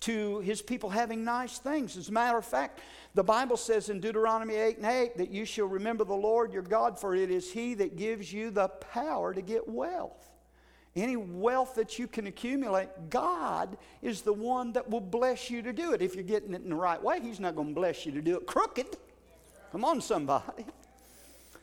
[0.00, 1.96] to his people having nice things?
[1.96, 2.80] As a matter of fact,
[3.14, 6.62] the Bible says in Deuteronomy 8 and 8 that you shall remember the Lord your
[6.62, 10.30] God, for it is he that gives you the power to get wealth.
[10.96, 15.72] Any wealth that you can accumulate, God is the one that will bless you to
[15.72, 16.02] do it.
[16.02, 18.20] If you're getting it in the right way, He's not going to bless you to
[18.20, 18.96] do it crooked.
[19.72, 20.66] Come on, somebody.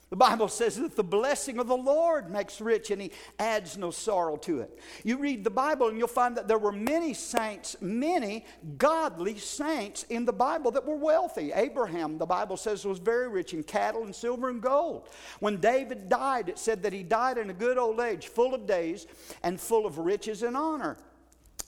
[0.09, 3.91] The Bible says that the blessing of the Lord makes rich and he adds no
[3.91, 4.79] sorrow to it.
[5.03, 8.45] You read the Bible and you'll find that there were many saints, many
[8.77, 11.51] godly saints in the Bible that were wealthy.
[11.51, 15.09] Abraham, the Bible says, was very rich in cattle and silver and gold.
[15.41, 18.65] When David died, it said that he died in a good old age, full of
[18.65, 19.07] days
[19.43, 20.95] and full of riches and honor.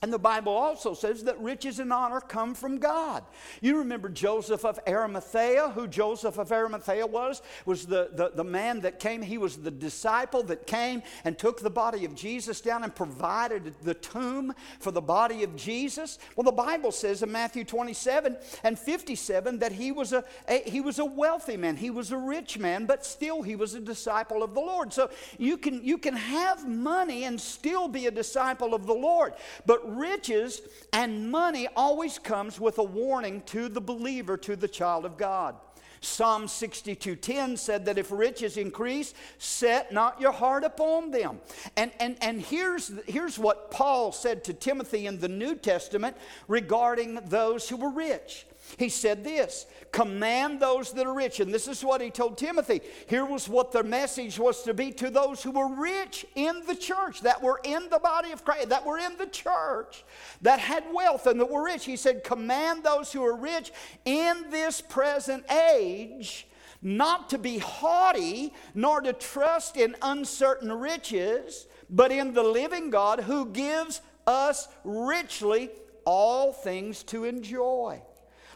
[0.02, 3.22] And the Bible also says that riches and honor come from God.
[3.60, 7.42] You remember Joseph of Arimathea, who Joseph of Arimathea was?
[7.66, 11.60] Was the, the, the man that came, he was the disciple that came and took
[11.60, 16.18] the body of Jesus down and provided the tomb for the body of Jesus.
[16.34, 20.80] Well, the Bible says in Matthew 27 and 57 that he was a, a he
[20.80, 24.42] was a wealthy man, he was a rich man, but still he was a disciple
[24.42, 24.94] of the Lord.
[24.94, 29.34] So you can, you can have money and still be a disciple of the Lord.
[29.66, 35.04] But riches and money always comes with a warning to the believer, to the child
[35.04, 35.56] of God.
[36.00, 41.40] Psalm 62:10 said that if riches increase, set not your heart upon them.
[41.76, 46.16] And, and, and here's, here's what Paul said to Timothy in the New Testament
[46.48, 48.46] regarding those who were rich.
[48.78, 51.40] He said this command those that are rich.
[51.40, 52.80] And this is what he told Timothy.
[53.08, 56.76] Here was what the message was to be to those who were rich in the
[56.76, 60.04] church, that were in the body of Christ, that were in the church,
[60.42, 61.84] that had wealth and that were rich.
[61.84, 63.72] He said, command those who are rich
[64.04, 66.46] in this present age
[66.82, 73.20] not to be haughty, nor to trust in uncertain riches, but in the living God
[73.20, 75.70] who gives us richly
[76.04, 78.00] all things to enjoy.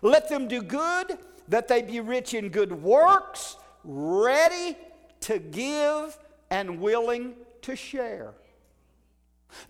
[0.04, 1.16] Let them do good,
[1.48, 4.76] that they be rich in good works, ready
[5.20, 6.16] to give
[6.50, 8.34] and willing to share.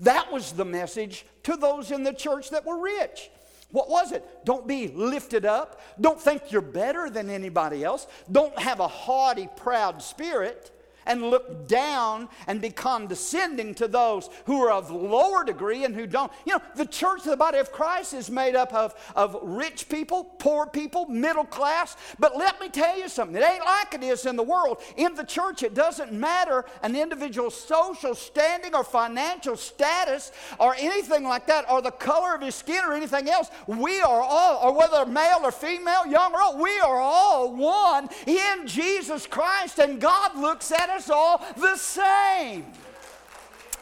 [0.01, 3.31] That was the message to those in the church that were rich.
[3.71, 4.25] What was it?
[4.45, 5.81] Don't be lifted up.
[6.01, 8.09] Don't think you're better than anybody else.
[8.31, 10.73] Don't have a haughty, proud spirit
[11.07, 16.07] and look down and be condescending to those who are of lower degree and who
[16.07, 16.33] don't.
[16.45, 20.25] You know, the church, the body of Christ, is made up of, of rich people,
[20.25, 21.97] poor people, middle class.
[22.19, 23.37] But let me tell you something.
[23.37, 24.79] It ain't like it is in the world.
[24.97, 31.25] In the church, it doesn't matter an individual's social standing or financial status or anything
[31.25, 33.49] like that or the color of his skin or anything else.
[33.67, 38.09] We are all, or whether male or female, young or old, we are all one
[38.27, 39.79] in Jesus Christ.
[39.79, 42.65] And God looks at us all the same.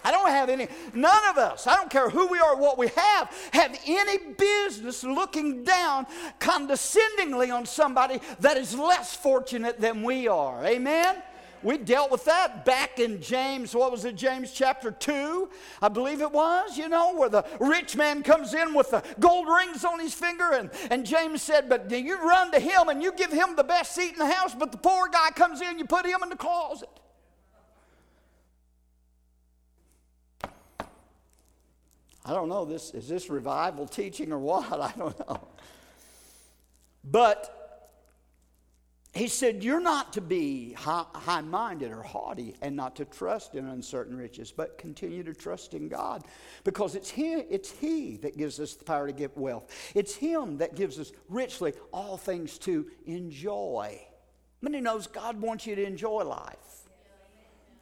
[0.05, 2.88] I don't have any, none of us, I don't care who we are, what we
[2.88, 6.07] have, have any business looking down
[6.40, 10.64] condescendingly on somebody that is less fortunate than we are.
[10.64, 11.22] Amen?
[11.62, 15.48] We dealt with that back in James, what was it, James chapter 2,
[15.81, 19.46] I believe it was, you know, where the rich man comes in with the gold
[19.46, 20.53] rings on his finger.
[20.53, 23.94] And, and James said, But you run to him and you give him the best
[23.94, 26.37] seat in the house, but the poor guy comes in, you put him in the
[26.37, 26.88] closet.
[32.25, 34.72] I don't know, this, is this revival teaching or what?
[34.81, 35.48] I don't know.
[37.05, 37.62] But
[39.14, 43.66] he said, You're not to be high minded or haughty and not to trust in
[43.66, 46.25] uncertain riches, but continue to trust in God
[46.64, 49.70] because it's he, it's he that gives us the power to get wealth.
[49.94, 54.01] It's Him that gives us richly all things to enjoy.
[54.62, 56.57] Many knows God wants you to enjoy life?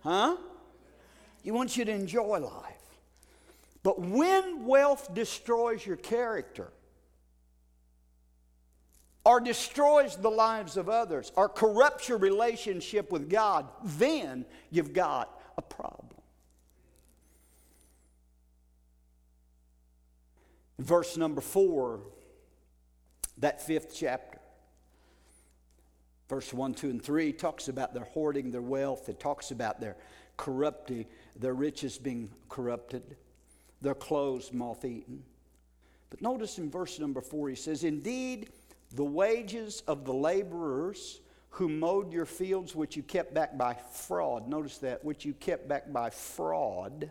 [0.03, 0.37] Huh?
[1.43, 2.75] He wants you to enjoy life.
[3.83, 6.73] But when wealth destroys your character,
[9.31, 15.41] or destroys the lives of others, or corrupts your relationship with God, then you've got
[15.57, 16.09] a problem.
[20.81, 22.01] Verse number four,
[23.39, 24.41] that fifth chapter,
[26.29, 29.09] verse one, two, and three, talks about their hoarding their wealth.
[29.09, 29.95] It talks about their
[30.39, 33.17] corrupting, their riches being corrupted
[33.81, 35.23] their clothes moth eaten.
[36.11, 38.51] But notice in verse number four, he says, Indeed,
[38.93, 44.49] the wages of the laborers who mowed your fields, which you kept back by fraud,
[44.49, 47.11] notice that, which you kept back by fraud,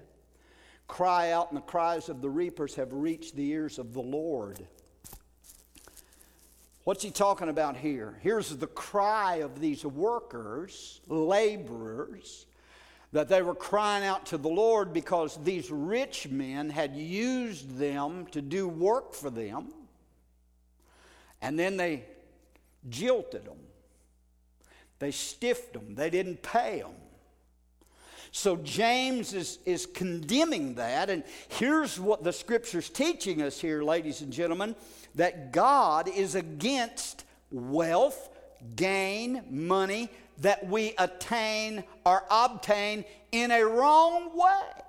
[0.87, 4.65] cry out, and the cries of the reapers have reached the ears of the Lord.
[6.85, 8.17] What's he talking about here?
[8.21, 12.45] Here's the cry of these workers, laborers,
[13.11, 18.25] that they were crying out to the Lord because these rich men had used them
[18.31, 19.73] to do work for them.
[21.41, 22.03] And then they
[22.89, 23.59] jilted them,
[24.99, 26.93] they stiffed them, they didn't pay them.
[28.31, 31.09] So James is, is condemning that.
[31.09, 34.75] And here's what the scripture's teaching us here, ladies and gentlemen
[35.15, 38.29] that God is against wealth,
[38.75, 44.83] gain, money that we attain or obtain in a wrong way.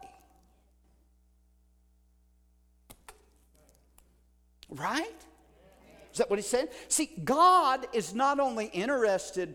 [4.69, 5.11] Right?
[6.21, 6.69] That what he said?
[6.89, 9.55] See, God is not only interested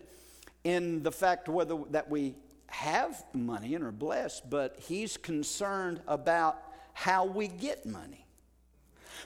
[0.64, 2.34] in the fact whether that we
[2.66, 6.60] have money and are blessed, but he's concerned about
[6.92, 8.26] how we get money.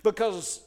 [0.02, 0.60] Because,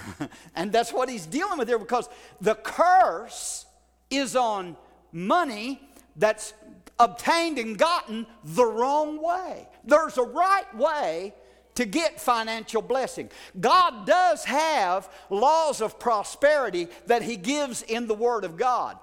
[0.54, 2.06] and that's what he's dealing with here, because
[2.38, 3.64] the curse
[4.10, 4.76] is on
[5.12, 5.80] money
[6.16, 6.52] that's
[6.98, 9.66] obtained and gotten the wrong way.
[9.84, 11.32] There's a right way
[11.80, 13.30] to get financial blessing.
[13.58, 18.98] God does have laws of prosperity that He gives in the Word of God.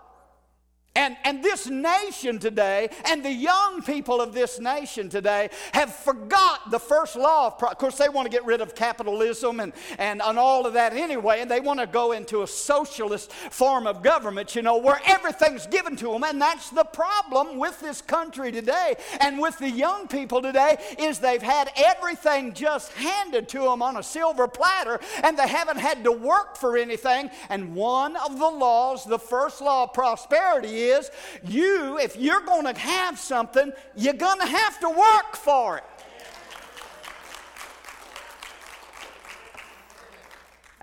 [0.97, 6.71] And, and this nation today, and the young people of this nation today, have forgot
[6.71, 10.23] the first law of, of course, they want to get rid of capitalism and, and,
[10.23, 14.01] and all of that anyway, and they want to go into a socialist form of
[14.01, 16.23] government, you know, where everything's given to them.
[16.23, 21.19] And that's the problem with this country today and with the young people today, is
[21.19, 26.03] they've had everything just handed to them on a silver platter, and they haven't had
[26.05, 27.29] to work for anything.
[27.49, 31.09] And one of the laws, the first law of prosperity, is
[31.43, 35.83] you, if you're going to have something, you're going to have to work for it.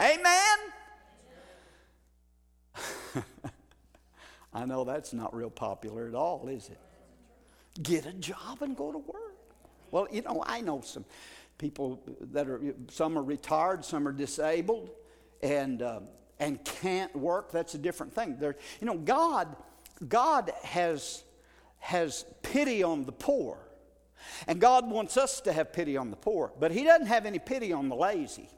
[0.01, 0.59] Amen?
[4.53, 6.79] I know that's not real popular at all, is it?
[7.83, 9.35] Get a job and go to work.
[9.91, 11.05] Well, you know, I know some
[11.59, 12.03] people
[12.33, 14.91] that are, some are retired, some are disabled,
[15.43, 16.01] and, uh,
[16.41, 17.53] and can't work.
[17.53, 18.37] That's a different thing.
[18.39, 19.55] They're, you know, God
[20.09, 21.24] God has,
[21.78, 23.59] has pity on the poor.
[24.47, 27.38] And God wants us to have pity on the poor, but He doesn't have any
[27.38, 28.49] pity on the lazy.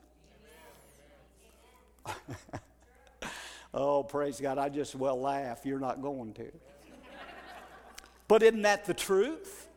[3.74, 4.58] oh, praise God.
[4.58, 5.60] I just well laugh.
[5.64, 6.50] You're not going to.
[8.28, 9.68] but isn't that the truth?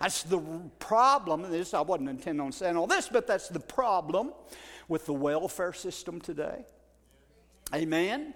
[0.00, 0.40] That's the
[0.78, 1.50] problem.
[1.50, 4.32] This I wasn't intending on saying all this, but that's the problem
[4.88, 6.64] with the welfare system today.
[7.74, 8.34] Amen.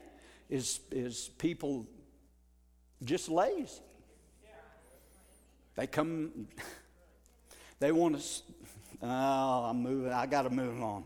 [0.49, 1.87] Is is people
[3.05, 3.81] just lazy.
[5.77, 6.49] They come,
[7.79, 8.43] they want to,
[9.03, 9.07] oh,
[9.71, 11.05] I'm moving, I got to move on.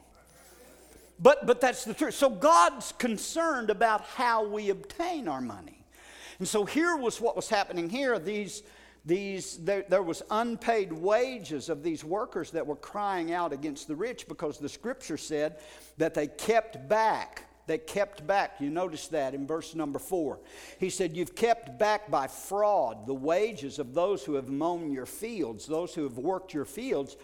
[1.20, 2.14] But, but that's the truth.
[2.14, 5.84] So God's concerned about how we obtain our money.
[6.38, 8.18] And so here was what was happening here.
[8.18, 8.64] These,
[9.04, 13.94] these, there, there was unpaid wages of these workers that were crying out against the
[13.94, 15.58] rich because the scripture said
[15.98, 18.56] that they kept back that kept back.
[18.60, 20.38] You notice that in verse number four.
[20.78, 25.06] He said, You've kept back by fraud the wages of those who have mown your
[25.06, 27.16] fields, those who have worked your fields,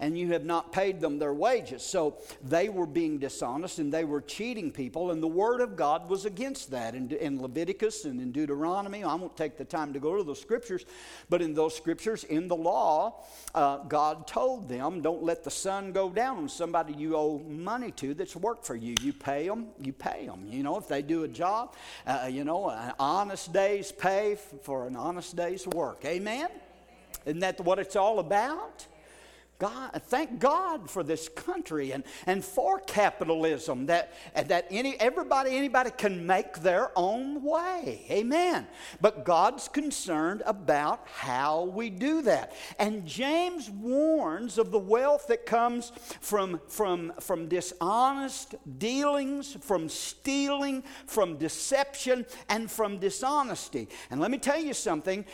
[0.00, 1.82] and you have not paid them their wages.
[1.82, 6.08] So they were being dishonest and they were cheating people, and the word of God
[6.08, 6.94] was against that.
[6.94, 10.40] In, in Leviticus and in Deuteronomy, I won't take the time to go to those
[10.40, 10.84] scriptures,
[11.28, 13.24] but in those scriptures, in the law,
[13.54, 17.90] uh, God told them, Don't let the sun go down on somebody you owe money
[17.92, 18.94] to that's worked for you.
[19.00, 20.46] You pay them you pay them.
[20.48, 21.74] You know, if they do a job,
[22.06, 26.04] uh, you know, an honest day's pay for an honest day's work.
[26.04, 26.48] Amen?
[27.24, 28.86] Isn't that what it's all about?
[29.58, 35.90] God, thank God for this country and, and for capitalism that, that any, everybody, anybody
[35.90, 38.04] can make their own way.
[38.10, 38.66] Amen.
[39.00, 42.52] But God's concerned about how we do that.
[42.78, 45.90] And James warns of the wealth that comes
[46.20, 53.88] from, from, from dishonest dealings, from stealing, from deception, and from dishonesty.
[54.10, 55.24] And let me tell you something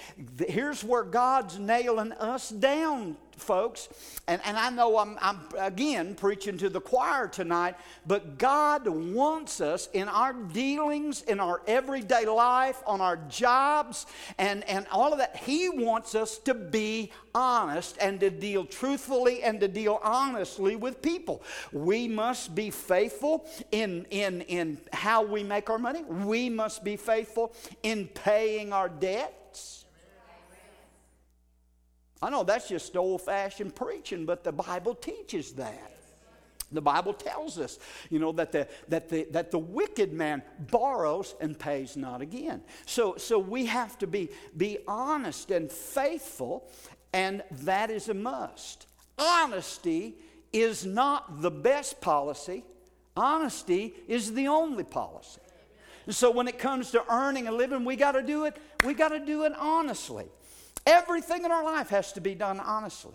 [0.46, 3.88] here's where God's nailing us down folks,
[4.28, 7.74] and, and I know I'm, I'm again preaching to the choir tonight,
[8.06, 14.06] but God wants us in our dealings, in our everyday life, on our jobs,
[14.38, 15.36] and, and all of that.
[15.36, 21.02] He wants us to be honest and to deal truthfully and to deal honestly with
[21.02, 21.42] people.
[21.72, 26.96] We must be faithful in, in, in how we make our money, we must be
[26.96, 29.81] faithful in paying our debt.
[32.22, 35.90] I know that's just old fashioned preaching, but the Bible teaches that.
[36.70, 41.34] The Bible tells us, you know, that the, that the, that the wicked man borrows
[41.40, 42.62] and pays not again.
[42.86, 46.70] So, so we have to be, be honest and faithful,
[47.12, 48.86] and that is a must.
[49.18, 50.14] Honesty
[50.52, 52.64] is not the best policy,
[53.16, 55.40] honesty is the only policy.
[56.06, 58.94] And so when it comes to earning a living, we got to do it, we
[58.94, 60.26] got to do it honestly.
[60.86, 63.14] Everything in our life has to be done honestly.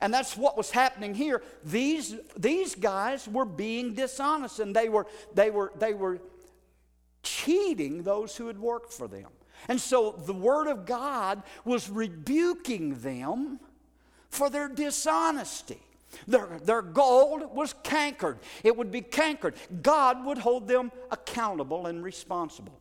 [0.00, 1.42] And that's what was happening here.
[1.64, 6.20] These, these guys were being dishonest and they were, they, were, they were
[7.22, 9.28] cheating those who had worked for them.
[9.66, 13.58] And so the Word of God was rebuking them
[14.30, 15.80] for their dishonesty.
[16.26, 18.38] Their, their gold was cankered.
[18.62, 19.54] It would be cankered.
[19.82, 22.78] God would hold them accountable and responsible.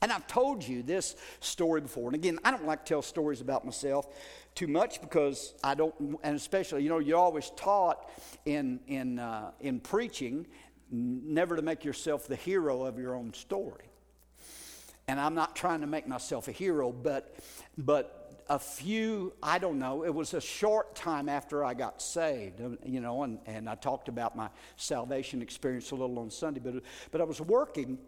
[0.00, 2.06] And I've told you this story before.
[2.06, 4.06] And again, I don't like to tell stories about myself
[4.54, 8.08] too much because I don't, and especially, you know, you're always taught
[8.44, 10.46] in, in, uh, in preaching
[10.90, 13.84] never to make yourself the hero of your own story.
[15.06, 17.36] And I'm not trying to make myself a hero, but,
[17.76, 22.60] but a few, I don't know, it was a short time after I got saved,
[22.84, 26.82] you know, and, and I talked about my salvation experience a little on Sunday, but,
[27.10, 27.98] but I was working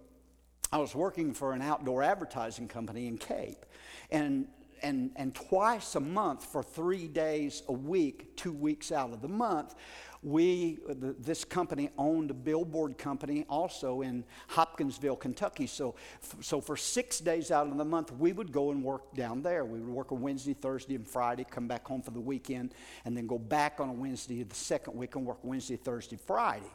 [0.73, 3.67] I was working for an outdoor advertising company in Cape.
[4.11, 4.47] And,
[4.83, 9.29] and, and twice a month for three days a week, two weeks out of the
[9.29, 9.75] month,
[10.23, 10.79] we,
[11.19, 15.67] this company owned a billboard company also in Hopkinsville, Kentucky.
[15.67, 15.95] So,
[16.43, 19.65] so for six days out of the month, we would go and work down there.
[19.65, 22.75] We would work a Wednesday, Thursday, and Friday, come back home for the weekend,
[23.07, 26.67] and then go back on a Wednesday the second week and work Wednesday, Thursday, Friday.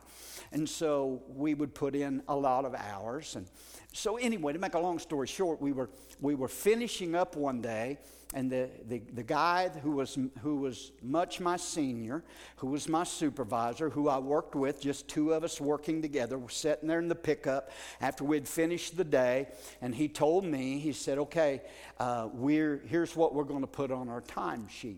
[0.51, 3.35] And so we would put in a lot of hours.
[3.35, 3.45] And
[3.93, 7.61] so anyway, to make a long story short, we were, we were finishing up one
[7.61, 7.99] day
[8.35, 12.21] and the, the, the guy who was, who was much my senior,
[12.57, 16.49] who was my supervisor, who I worked with, just two of us working together, were
[16.49, 17.71] sitting there in the pickup
[18.01, 19.47] after we'd finished the day,
[19.81, 21.61] and he told me, he said, okay,
[21.97, 24.97] uh, we're, here's what we're going to put on our timesheet.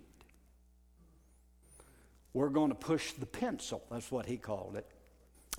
[2.34, 4.88] We're going to push the pencil, that's what he called it,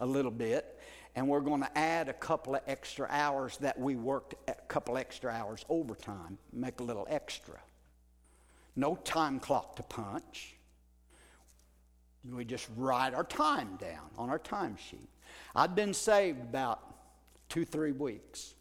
[0.00, 0.80] a little bit.
[1.14, 4.98] And we're going to add a couple of extra hours that we worked a couple
[4.98, 7.58] extra hours overtime make a little extra
[8.78, 10.54] no time clock to punch.
[12.24, 15.08] We just write our time down on our timesheet.
[15.54, 16.80] I'd been saved about
[17.48, 18.54] two, three weeks.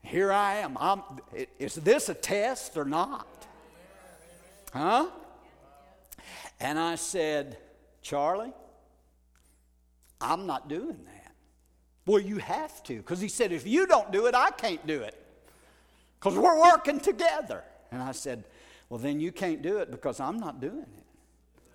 [0.00, 0.76] Here I am.
[0.80, 1.02] I'm,
[1.58, 3.46] is this a test or not?
[4.72, 5.08] Huh?
[6.60, 7.58] And I said,
[8.00, 8.52] Charlie,
[10.20, 11.34] I'm not doing that.
[12.06, 15.02] Well, you have to, because he said, if you don't do it, I can't do
[15.02, 15.23] it
[16.24, 17.62] because we're working together.
[17.92, 18.44] And I said,
[18.88, 21.04] Well, then you can't do it because I'm not doing it.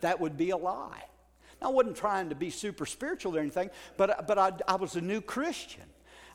[0.01, 1.03] That would be a lie.
[1.61, 4.95] Now, I wasn't trying to be super spiritual or anything, but, but I, I was
[4.95, 5.83] a new Christian.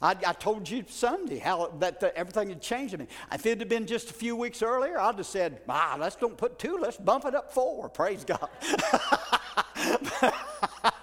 [0.00, 3.06] I, I, told you Sunday how that everything had changed in me.
[3.32, 6.36] If it had been just a few weeks earlier, I'd have said, ah, let's don't
[6.36, 7.88] put two, let's bump it up four.
[7.88, 8.48] Praise God.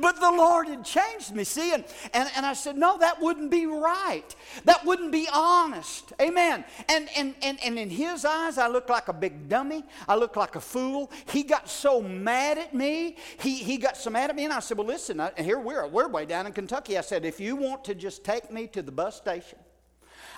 [0.00, 1.44] but the Lord had changed me.
[1.44, 4.34] See, and, and, and I said, no, that wouldn't be right.
[4.64, 6.12] That wouldn't be honest.
[6.20, 6.64] Amen.
[6.88, 9.84] And, and, and, and in his eyes, I looked like a big dummy.
[10.08, 11.10] I looked like a fool.
[11.30, 13.16] He got so mad at me.
[13.40, 14.44] He, he got so mad at me.
[14.44, 16.96] And I said, well, listen, I, here we're, we're way down in Kentucky.
[16.98, 19.58] I said, if you want to just take me to the bus station,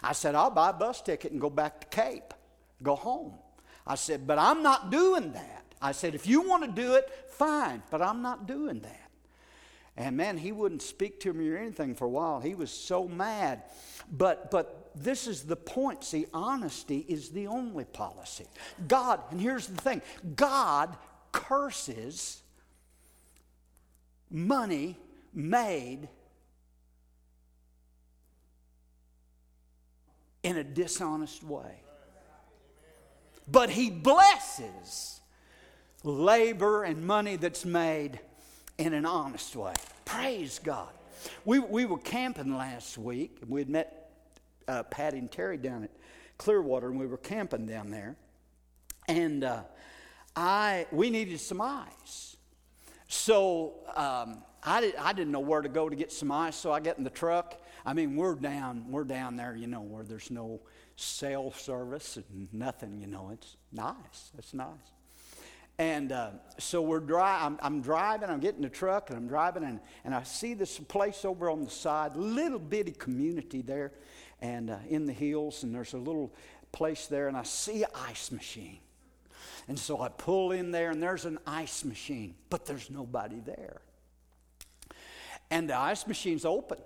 [0.03, 2.35] I said, I'll buy a bus ticket and go back to Cape,
[2.83, 3.35] go home.
[3.87, 5.65] I said, but I'm not doing that.
[5.81, 9.02] I said, if you want to do it, fine, but I'm not doing that.
[9.97, 12.41] And man, he wouldn't speak to me or anything for a while.
[12.41, 13.63] He was so mad.
[14.11, 16.03] But but this is the point.
[16.05, 18.47] See, honesty is the only policy.
[18.89, 20.03] God, and here's the thing
[20.35, 20.97] God
[21.31, 22.43] curses
[24.31, 24.97] money
[25.35, 26.09] made
[30.43, 31.81] in a dishonest way.
[33.47, 35.21] But he blesses
[36.03, 38.21] labor and money that's made
[38.79, 39.75] in an honest way.
[40.05, 40.89] Praise God.
[41.45, 43.39] We, we were camping last week.
[43.41, 44.11] and We had met
[44.69, 45.91] uh, Patty and Terry down at
[46.39, 48.17] Clearwater, and we were camping down there.
[49.09, 49.63] And uh,
[50.35, 52.37] I, we needed some ice.
[53.09, 56.73] So um, I, did, I didn't know where to go to get some ice, so
[56.73, 57.61] I get in the truck.
[57.85, 60.61] I mean, we're down, we're down there, you know, where there's no
[60.97, 63.31] cell service and nothing, you know.
[63.33, 64.33] It's nice.
[64.39, 64.67] It's nice.
[65.83, 69.65] And uh, so we're dri- I'm, I'm, driving, I'm getting the truck, and I'm driving,
[69.65, 73.91] and, and I see this place over on the side, little bitty community there,
[74.41, 76.33] and uh, in the hills, and there's a little
[76.71, 78.79] place there, and I see an ice machine.
[79.67, 83.81] And so I pull in there, and there's an ice machine, but there's nobody there.
[85.51, 86.79] And the ice machine's open,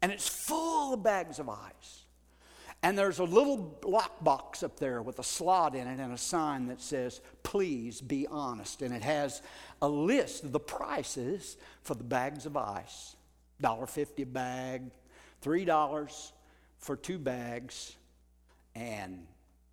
[0.00, 2.01] and it's full of bags of ice.
[2.84, 6.18] And there's a little lock box up there with a slot in it and a
[6.18, 8.82] sign that says, Please be honest.
[8.82, 9.40] And it has
[9.80, 13.16] a list of the prices for the bags of ice
[13.62, 14.82] $1.50 a bag,
[15.42, 16.32] $3
[16.78, 17.94] for two bags,
[18.74, 19.24] and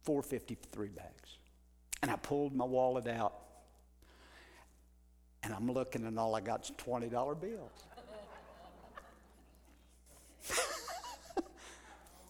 [0.05, 1.38] $4.50 for three bags.
[2.03, 3.34] And I pulled my wallet out,
[5.43, 7.10] and I'm looking, and all I got is $20
[7.41, 7.72] bills.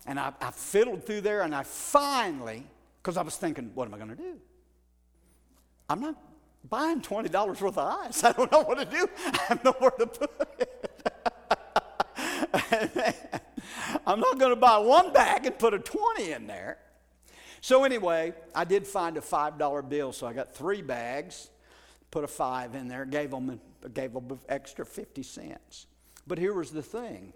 [0.05, 2.63] And I, I fiddled through there, and I finally,
[3.01, 4.37] because I was thinking, what am I going to do?
[5.89, 6.15] I'm not
[6.69, 8.23] buying $20 worth of ice.
[8.25, 9.07] I don't know what to do.
[9.25, 10.75] I have nowhere to put it.
[14.05, 16.77] I'm not going to buy one bag and put a 20 in there.
[17.61, 21.49] So, anyway, I did find a $5 bill, so I got three bags,
[22.09, 23.59] put a five in there, gave them,
[23.93, 25.87] gave them extra 50 cents.
[26.25, 27.33] But here was the thing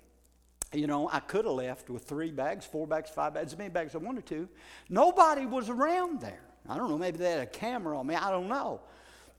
[0.73, 3.69] you know, I could have left with three bags, four bags, five bags, as many
[3.69, 4.47] bags as I wanted to.
[4.89, 6.41] Nobody was around there.
[6.67, 8.81] I don't know, maybe they had a camera on me, I don't know.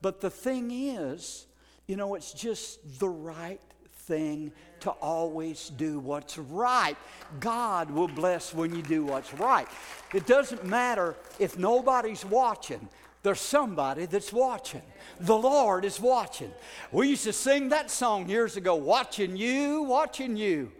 [0.01, 1.47] But the thing is,
[1.87, 3.61] you know, it's just the right
[4.05, 6.95] thing to always do what's right.
[7.39, 9.67] God will bless when you do what's right.
[10.13, 12.87] It doesn't matter if nobody's watching,
[13.23, 14.83] there's somebody that's watching.
[15.19, 16.51] The Lord is watching.
[16.91, 20.71] We used to sing that song years ago watching you, watching you.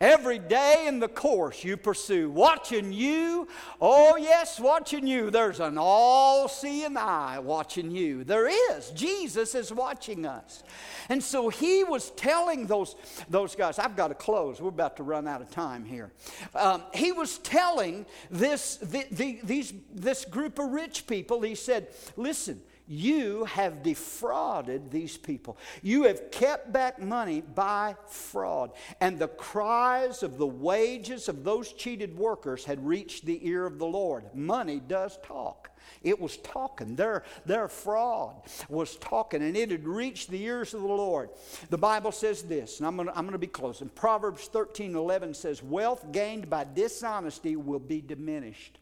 [0.00, 3.46] Every day in the course you pursue, watching you.
[3.82, 5.30] Oh, yes, watching you.
[5.30, 8.24] There's an all seeing eye watching you.
[8.24, 8.90] There is.
[8.92, 10.62] Jesus is watching us.
[11.10, 12.96] And so he was telling those,
[13.28, 14.58] those guys, I've got to close.
[14.58, 16.10] We're about to run out of time here.
[16.54, 21.88] Um, he was telling this, the, the, these, this group of rich people, he said,
[22.16, 25.56] Listen, you have defrauded these people.
[25.80, 28.72] You have kept back money by fraud.
[29.00, 33.78] And the cries of the wages of those cheated workers had reached the ear of
[33.78, 34.24] the Lord.
[34.34, 35.70] Money does talk.
[36.02, 36.96] It was talking.
[36.96, 41.30] Their, their fraud was talking, and it had reached the ears of the Lord.
[41.68, 43.88] The Bible says this, and I'm going to I'm to be closing.
[43.90, 48.80] Proverbs 13 11 says, Wealth gained by dishonesty will be diminished.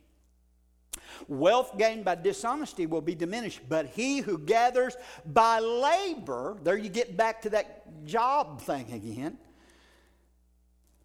[1.26, 4.96] Wealth gained by dishonesty will be diminished, but he who gathers
[5.26, 9.38] by labor, there you get back to that job thing again.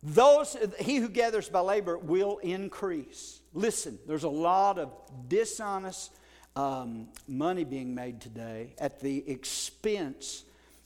[0.03, 3.39] Those, he who gathers by labor will increase.
[3.53, 4.91] Listen, there's a lot of
[5.29, 6.11] dishonest
[6.55, 10.43] um, money being made today at the expense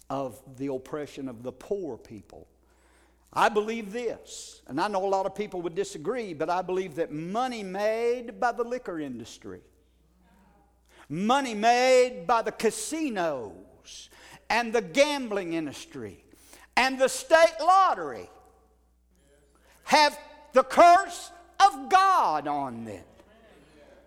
[0.10, 2.48] of the oppression of the poor people.
[3.34, 6.96] I believe this, and I know a lot of people would disagree, but I believe
[6.96, 9.62] that money made by the liquor industry,
[11.10, 14.10] money made by the casinos,
[14.50, 16.24] and the gambling industry,
[16.76, 18.30] and the state lottery
[19.84, 20.18] have
[20.54, 21.32] the curse
[21.66, 23.04] of God on them.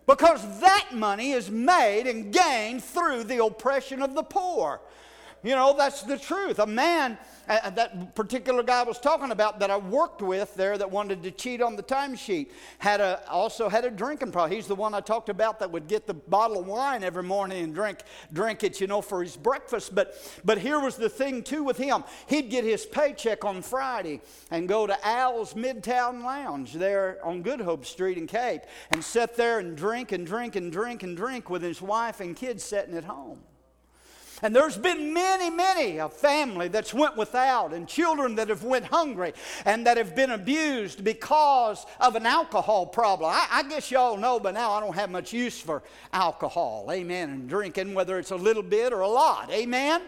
[0.07, 4.81] Because that money is made and gained through the oppression of the poor.
[5.43, 6.59] You know, that's the truth.
[6.59, 7.17] A man,
[7.49, 11.23] uh, that particular guy I was talking about that I worked with there that wanted
[11.23, 14.55] to cheat on the timesheet, had a, also had a drinking problem.
[14.55, 17.63] He's the one I talked about that would get the bottle of wine every morning
[17.63, 19.95] and drink, drink it, you know, for his breakfast.
[19.95, 20.15] But,
[20.45, 22.03] but here was the thing, too, with him.
[22.27, 24.21] He'd get his paycheck on Friday
[24.51, 28.61] and go to Al's Midtown Lounge there on Good Hope Street in Cape
[28.91, 32.35] and sit there and drink and drink and drink and drink with his wife and
[32.35, 33.39] kids sitting at home.
[34.41, 38.85] And there's been many, many a family that's went without and children that have went
[38.85, 39.33] hungry
[39.65, 43.31] and that have been abused because of an alcohol problem.
[43.31, 46.87] I, I guess y'all know by now I don't have much use for alcohol.
[46.91, 47.29] Amen.
[47.29, 49.51] And drinking, whether it's a little bit or a lot.
[49.51, 50.01] Amen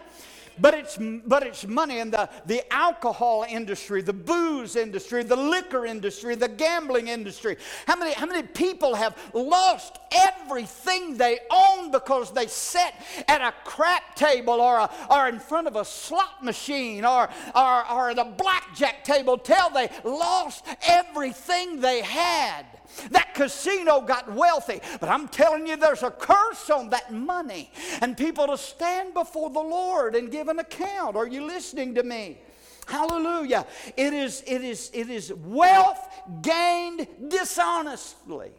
[0.58, 5.86] but it's, but it's money in the, the alcohol industry, the booze industry, the liquor
[5.86, 7.56] industry, the gambling industry.
[7.86, 12.94] How many, how many people have lost everything they own because they sat
[13.28, 17.90] at a crap table or, a, or in front of a slot machine or, or,
[17.90, 22.66] or at a blackjack table till they lost everything they had?
[23.10, 27.70] That casino got wealthy, but I'm telling you, there's a curse on that money.
[28.00, 31.16] And people to stand before the Lord and give an account.
[31.16, 32.38] Are you listening to me?
[32.86, 33.66] Hallelujah.
[33.96, 36.08] It is, it is, it is wealth
[36.42, 38.50] gained dishonestly.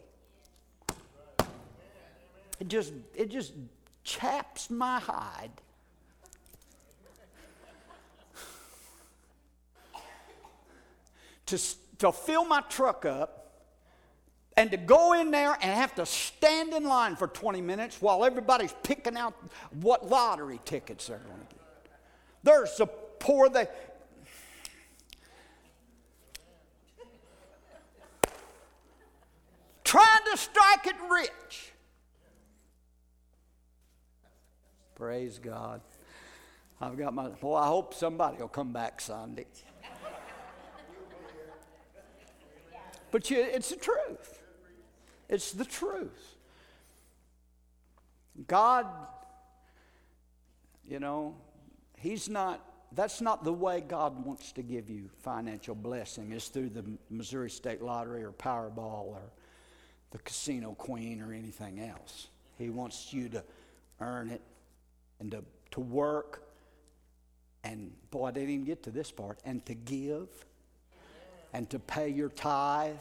[2.59, 3.53] It just, it just
[4.03, 5.51] chaps my hide.
[11.45, 11.59] to,
[11.99, 13.44] to fill my truck up
[14.58, 18.24] and to go in there and have to stand in line for 20 minutes while
[18.24, 19.34] everybody's picking out
[19.82, 21.62] what lottery tickets they're going to get.
[22.43, 23.68] There's so poor they.
[29.84, 31.74] Trying to strike it rich.
[34.95, 35.82] Praise God.
[36.80, 37.30] I've got my.
[37.41, 39.45] Well, I hope somebody will come back Sunday.
[43.12, 44.44] But you, it's the truth.
[45.30, 46.36] It's the truth.
[48.47, 48.88] God,
[50.88, 51.36] you know,
[51.97, 52.61] He's not
[52.95, 57.49] that's not the way God wants to give you financial blessing, is through the Missouri
[57.49, 59.21] State Lottery or Powerball or
[60.11, 62.28] the Casino Queen or anything else.
[62.57, 63.43] He wants you to
[63.99, 64.41] earn it
[65.19, 66.43] and to, to work.
[67.65, 69.39] And boy, I didn't even get to this part.
[69.43, 70.30] And to give
[71.51, 72.95] and to pay your tithe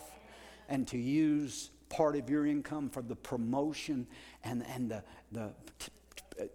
[0.69, 4.07] and to use part of your income for the promotion
[4.43, 5.51] and, and the, the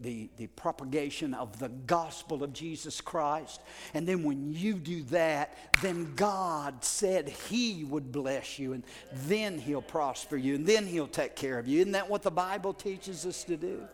[0.02, 3.62] the, the propagation of the gospel of Jesus Christ.
[3.94, 8.84] And then when you do that, then God said He would bless you, and
[9.14, 11.80] then He'll prosper you, and then He'll take care of you.
[11.80, 13.88] Isn't that what the Bible teaches us to do?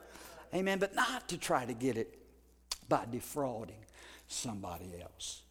[0.53, 0.79] Amen.
[0.79, 2.17] But not to try to get it
[2.87, 3.83] by defrauding
[4.27, 5.41] somebody else.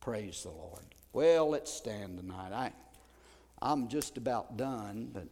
[0.00, 0.84] Praise the Lord.
[1.12, 2.52] Well, let's stand tonight.
[2.52, 2.72] I,
[3.64, 5.26] I'm just about done, but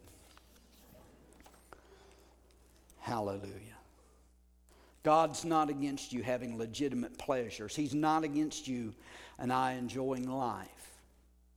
[2.99, 3.59] hallelujah.
[5.03, 7.75] God's not against you having legitimate pleasures.
[7.75, 8.95] He's not against you
[9.37, 10.67] and I enjoying life.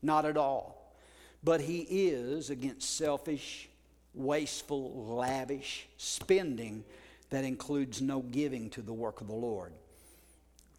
[0.02, 0.94] Not at all.
[1.42, 3.70] But He is against selfish,
[4.12, 6.84] wasteful, lavish spending
[7.30, 9.72] that includes no giving to the work of the Lord.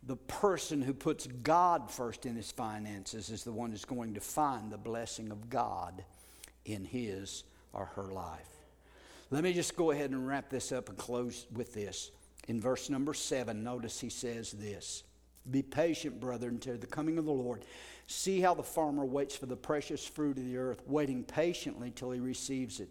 [0.04, 4.22] The person who puts God first in his finances is the one who's going to
[4.22, 6.04] find the blessing of God
[6.66, 7.44] in his
[7.74, 8.50] or her life.
[9.30, 12.12] Let me just go ahead and wrap this up and close with this.
[12.48, 15.04] In verse number seven, notice he says this
[15.50, 17.66] Be patient, brethren, until the coming of the Lord.
[18.08, 22.12] See how the farmer waits for the precious fruit of the earth, waiting patiently till
[22.12, 22.88] he receives it.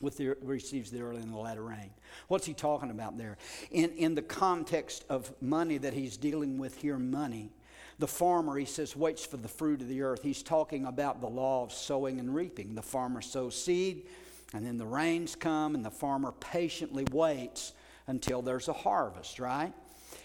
[0.00, 1.90] With the, receives the early and the latter rain.
[2.28, 3.38] What's he talking about there?
[3.70, 7.50] In, in the context of money that he's dealing with here, money,
[7.98, 10.22] the farmer, he says, waits for the fruit of the earth.
[10.22, 12.74] He's talking about the law of sowing and reaping.
[12.74, 14.06] The farmer sows seed,
[14.52, 17.72] and then the rains come, and the farmer patiently waits
[18.06, 19.72] until there's a harvest, right?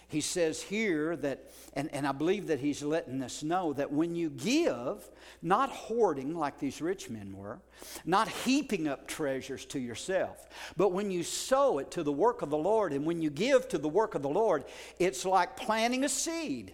[0.10, 4.16] He says here that, and, and I believe that he's letting us know that when
[4.16, 5.08] you give,
[5.44, 7.60] not hoarding like these rich men were,
[8.06, 12.50] not heaping up treasures to yourself, but when you sow it to the work of
[12.50, 14.66] the Lord, and when you give to the work of the Lord,
[14.98, 16.74] it's like planting a seed.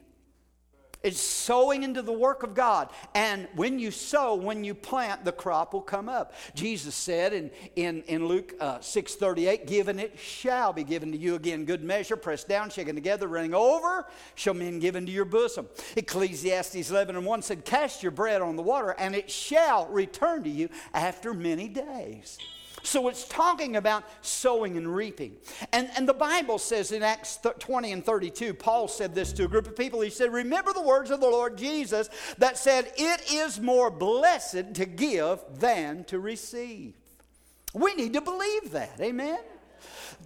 [1.05, 2.89] It's sowing into the work of God.
[3.13, 6.33] And when you sow, when you plant, the crop will come up.
[6.55, 11.35] Jesus said in, in, in Luke uh, 6.38, given it shall be given to you
[11.35, 11.63] again.
[11.63, 15.67] Good measure, pressed down, shaken together, running over, shall men give into your bosom.
[15.95, 20.43] Ecclesiastes 11 and 1 said, cast your bread on the water, and it shall return
[20.43, 22.39] to you after many days.
[22.85, 25.35] So it's talking about sowing and reaping.
[25.73, 29.47] And, and the Bible says in Acts 20 and 32, Paul said this to a
[29.47, 30.01] group of people.
[30.01, 34.75] He said, Remember the words of the Lord Jesus that said, It is more blessed
[34.75, 36.93] to give than to receive.
[37.73, 38.99] We need to believe that.
[39.01, 39.39] Amen?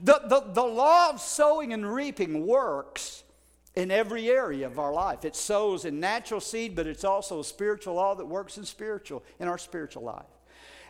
[0.04, 3.24] The, the, the law of sowing and reaping works
[3.76, 5.24] in every area of our life.
[5.24, 9.24] It sows in natural seed, but it's also a spiritual law that works in spiritual
[9.40, 10.26] in our spiritual life.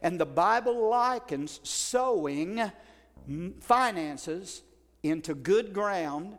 [0.01, 2.71] And the Bible likens sowing
[3.59, 4.63] finances
[5.03, 6.37] into good ground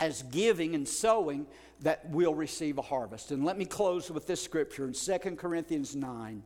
[0.00, 1.46] as giving and sowing
[1.80, 3.30] that will receive a harvest.
[3.30, 6.42] And let me close with this scripture in 2 Corinthians 9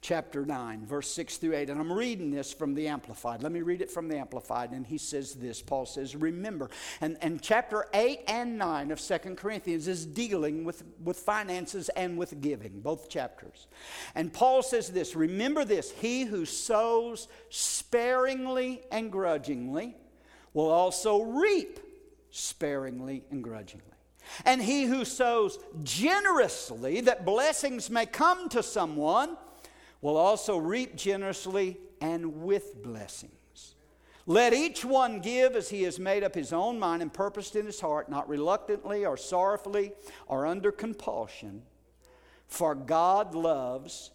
[0.00, 1.70] chapter 9, verse 6 through 8.
[1.70, 3.42] And I'm reading this from the Amplified.
[3.42, 4.70] Let me read it from the Amplified.
[4.70, 6.70] And he says this Paul says, Remember.
[7.00, 12.16] And, and chapter 8 and 9 of Second Corinthians is dealing with, with finances and
[12.16, 13.66] with giving, both chapters.
[14.14, 19.96] And Paul says this Remember this he who sows sparingly and grudgingly
[20.52, 21.80] will also reap
[22.30, 23.84] sparingly and grudgingly.
[24.44, 29.36] And he who sows generously that blessings may come to someone
[30.00, 33.32] will also reap generously and with blessings.
[34.26, 37.64] Let each one give as he has made up his own mind and purposed in
[37.64, 39.92] his heart, not reluctantly or sorrowfully
[40.26, 41.62] or under compulsion.
[42.46, 44.10] For God loves,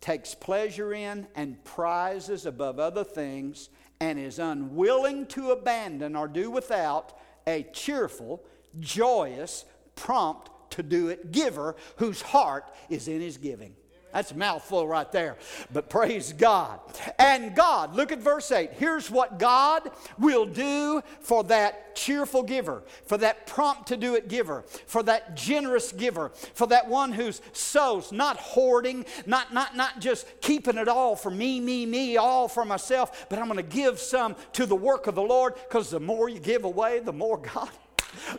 [0.00, 6.50] takes pleasure in, and prizes above other things, and is unwilling to abandon or do
[6.50, 8.44] without a cheerful,
[8.80, 13.74] joyous, prompt to do it giver whose heart is in his giving.
[14.12, 15.36] That's a mouthful right there.
[15.72, 16.80] But praise God.
[17.18, 18.70] And God, look at verse 8.
[18.72, 24.28] Here's what God will do for that cheerful giver, for that prompt to do it
[24.28, 30.00] giver, for that generous giver, for that one who's sows, not hoarding, not, not, not
[30.00, 33.62] just keeping it all for me, me, me, all for myself, but I'm going to
[33.62, 37.12] give some to the work of the Lord because the more you give away, the
[37.12, 37.70] more God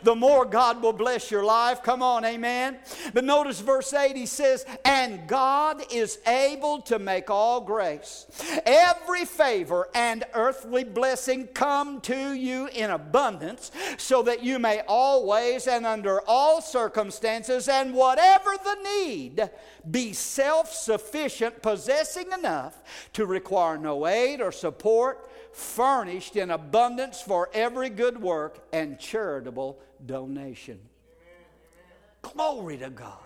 [0.02, 1.82] the more God will bless your life.
[1.82, 2.78] Come on, amen.
[3.14, 8.26] But notice verse 8, he says, And God is able to make all grace,
[8.66, 15.66] every favor, and earthly blessing come to you in abundance, so that you may always
[15.66, 19.50] and under all circumstances and whatever the need
[19.90, 27.50] be self sufficient, possessing enough to require no aid or support furnished in abundance for
[27.52, 30.78] every good work and charitable donation.
[32.22, 33.18] Glory to God.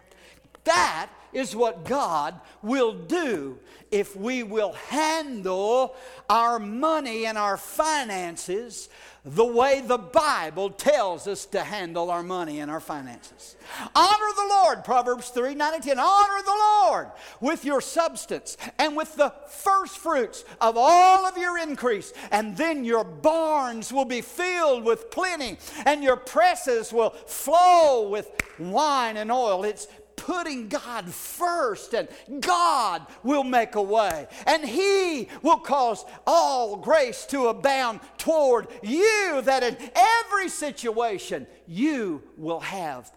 [0.65, 3.59] That is what God will do
[3.91, 5.95] if we will handle
[6.29, 8.89] our money and our finances
[9.25, 13.57] the way the Bible tells us to handle our money and our finances.
[13.95, 15.99] Honor the Lord, Proverbs 3 9 and 10.
[15.99, 17.09] Honor the Lord
[17.41, 22.85] with your substance and with the first fruits of all of your increase, and then
[22.85, 25.57] your barns will be filled with plenty,
[25.87, 29.65] and your presses will flow with wine and oil.
[29.65, 32.09] It's putting God first, and
[32.41, 39.41] God will make a way, and He will cause all grace to abound toward you,
[39.45, 43.13] that in every situation you will have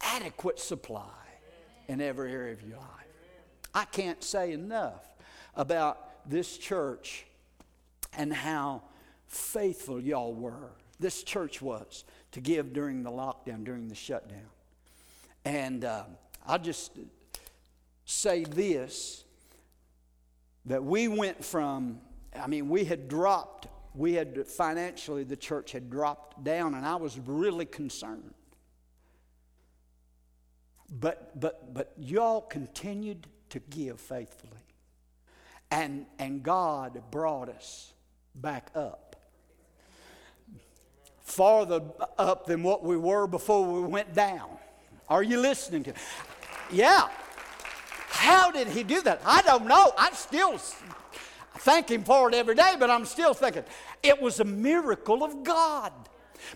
[0.00, 1.02] adequate supply
[1.88, 2.88] in every area of your life.
[3.74, 5.08] I can't say enough
[5.54, 7.26] about this church
[8.16, 8.82] and how
[9.26, 10.70] faithful y'all were.
[11.00, 14.46] This church was to give during the lockdown, during the shutdown.
[15.44, 16.04] And uh,
[16.46, 16.92] I'll just
[18.04, 19.24] say this
[20.66, 22.00] that we went from,
[22.34, 26.96] I mean, we had dropped, we had financially, the church had dropped down, and I
[26.96, 28.32] was really concerned.
[30.90, 34.52] But, but, but y'all continued to give faithfully.
[35.70, 37.92] And, and God brought us
[38.34, 39.16] back up.
[41.20, 41.82] Farther
[42.18, 44.50] up than what we were before we went down.
[45.08, 45.92] Are you listening to?
[45.92, 45.96] me?
[46.72, 47.08] Yeah.
[48.08, 49.20] How did he do that?
[49.24, 49.92] I don't know.
[49.98, 50.58] I still
[51.58, 53.64] thank him for it every day, but I'm still thinking
[54.02, 55.92] it was a miracle of God.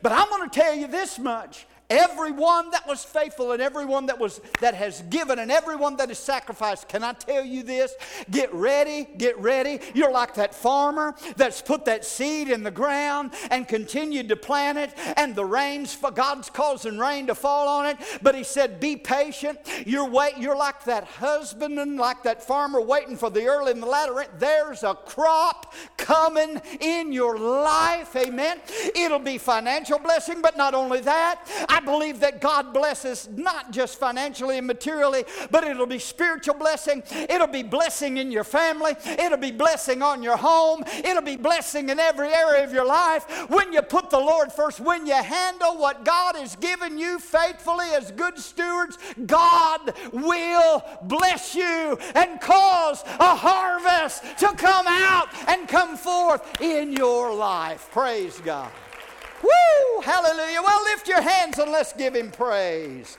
[0.02, 4.18] But I'm going to tell you this much Everyone that was faithful and everyone that
[4.18, 6.86] was that has given and everyone that has sacrificed.
[6.86, 7.94] Can I tell you this?
[8.30, 9.80] Get ready, get ready.
[9.94, 14.76] You're like that farmer that's put that seed in the ground and continued to plant
[14.76, 17.96] it, and the rains for God's causing rain to fall on it.
[18.20, 19.58] But he said, Be patient.
[19.86, 23.86] You're wait, you're like that husbandman, like that farmer waiting for the early and the
[23.86, 24.28] latter rain.
[24.38, 28.14] There's a crop coming in your life.
[28.14, 28.60] Amen.
[28.94, 31.40] It'll be financial blessing, but not only that.
[31.78, 37.04] I believe that God blesses not just financially and materially, but it'll be spiritual blessing.
[37.12, 38.96] It'll be blessing in your family.
[39.06, 40.82] It'll be blessing on your home.
[41.04, 43.48] It'll be blessing in every area of your life.
[43.48, 47.86] When you put the Lord first, when you handle what God has given you faithfully
[47.94, 55.68] as good stewards, God will bless you and cause a harvest to come out and
[55.68, 57.88] come forth in your life.
[57.92, 58.72] Praise God.
[59.42, 60.00] Woo!
[60.02, 60.60] Hallelujah.
[60.62, 63.16] Well, lift your hands and let's give him praise.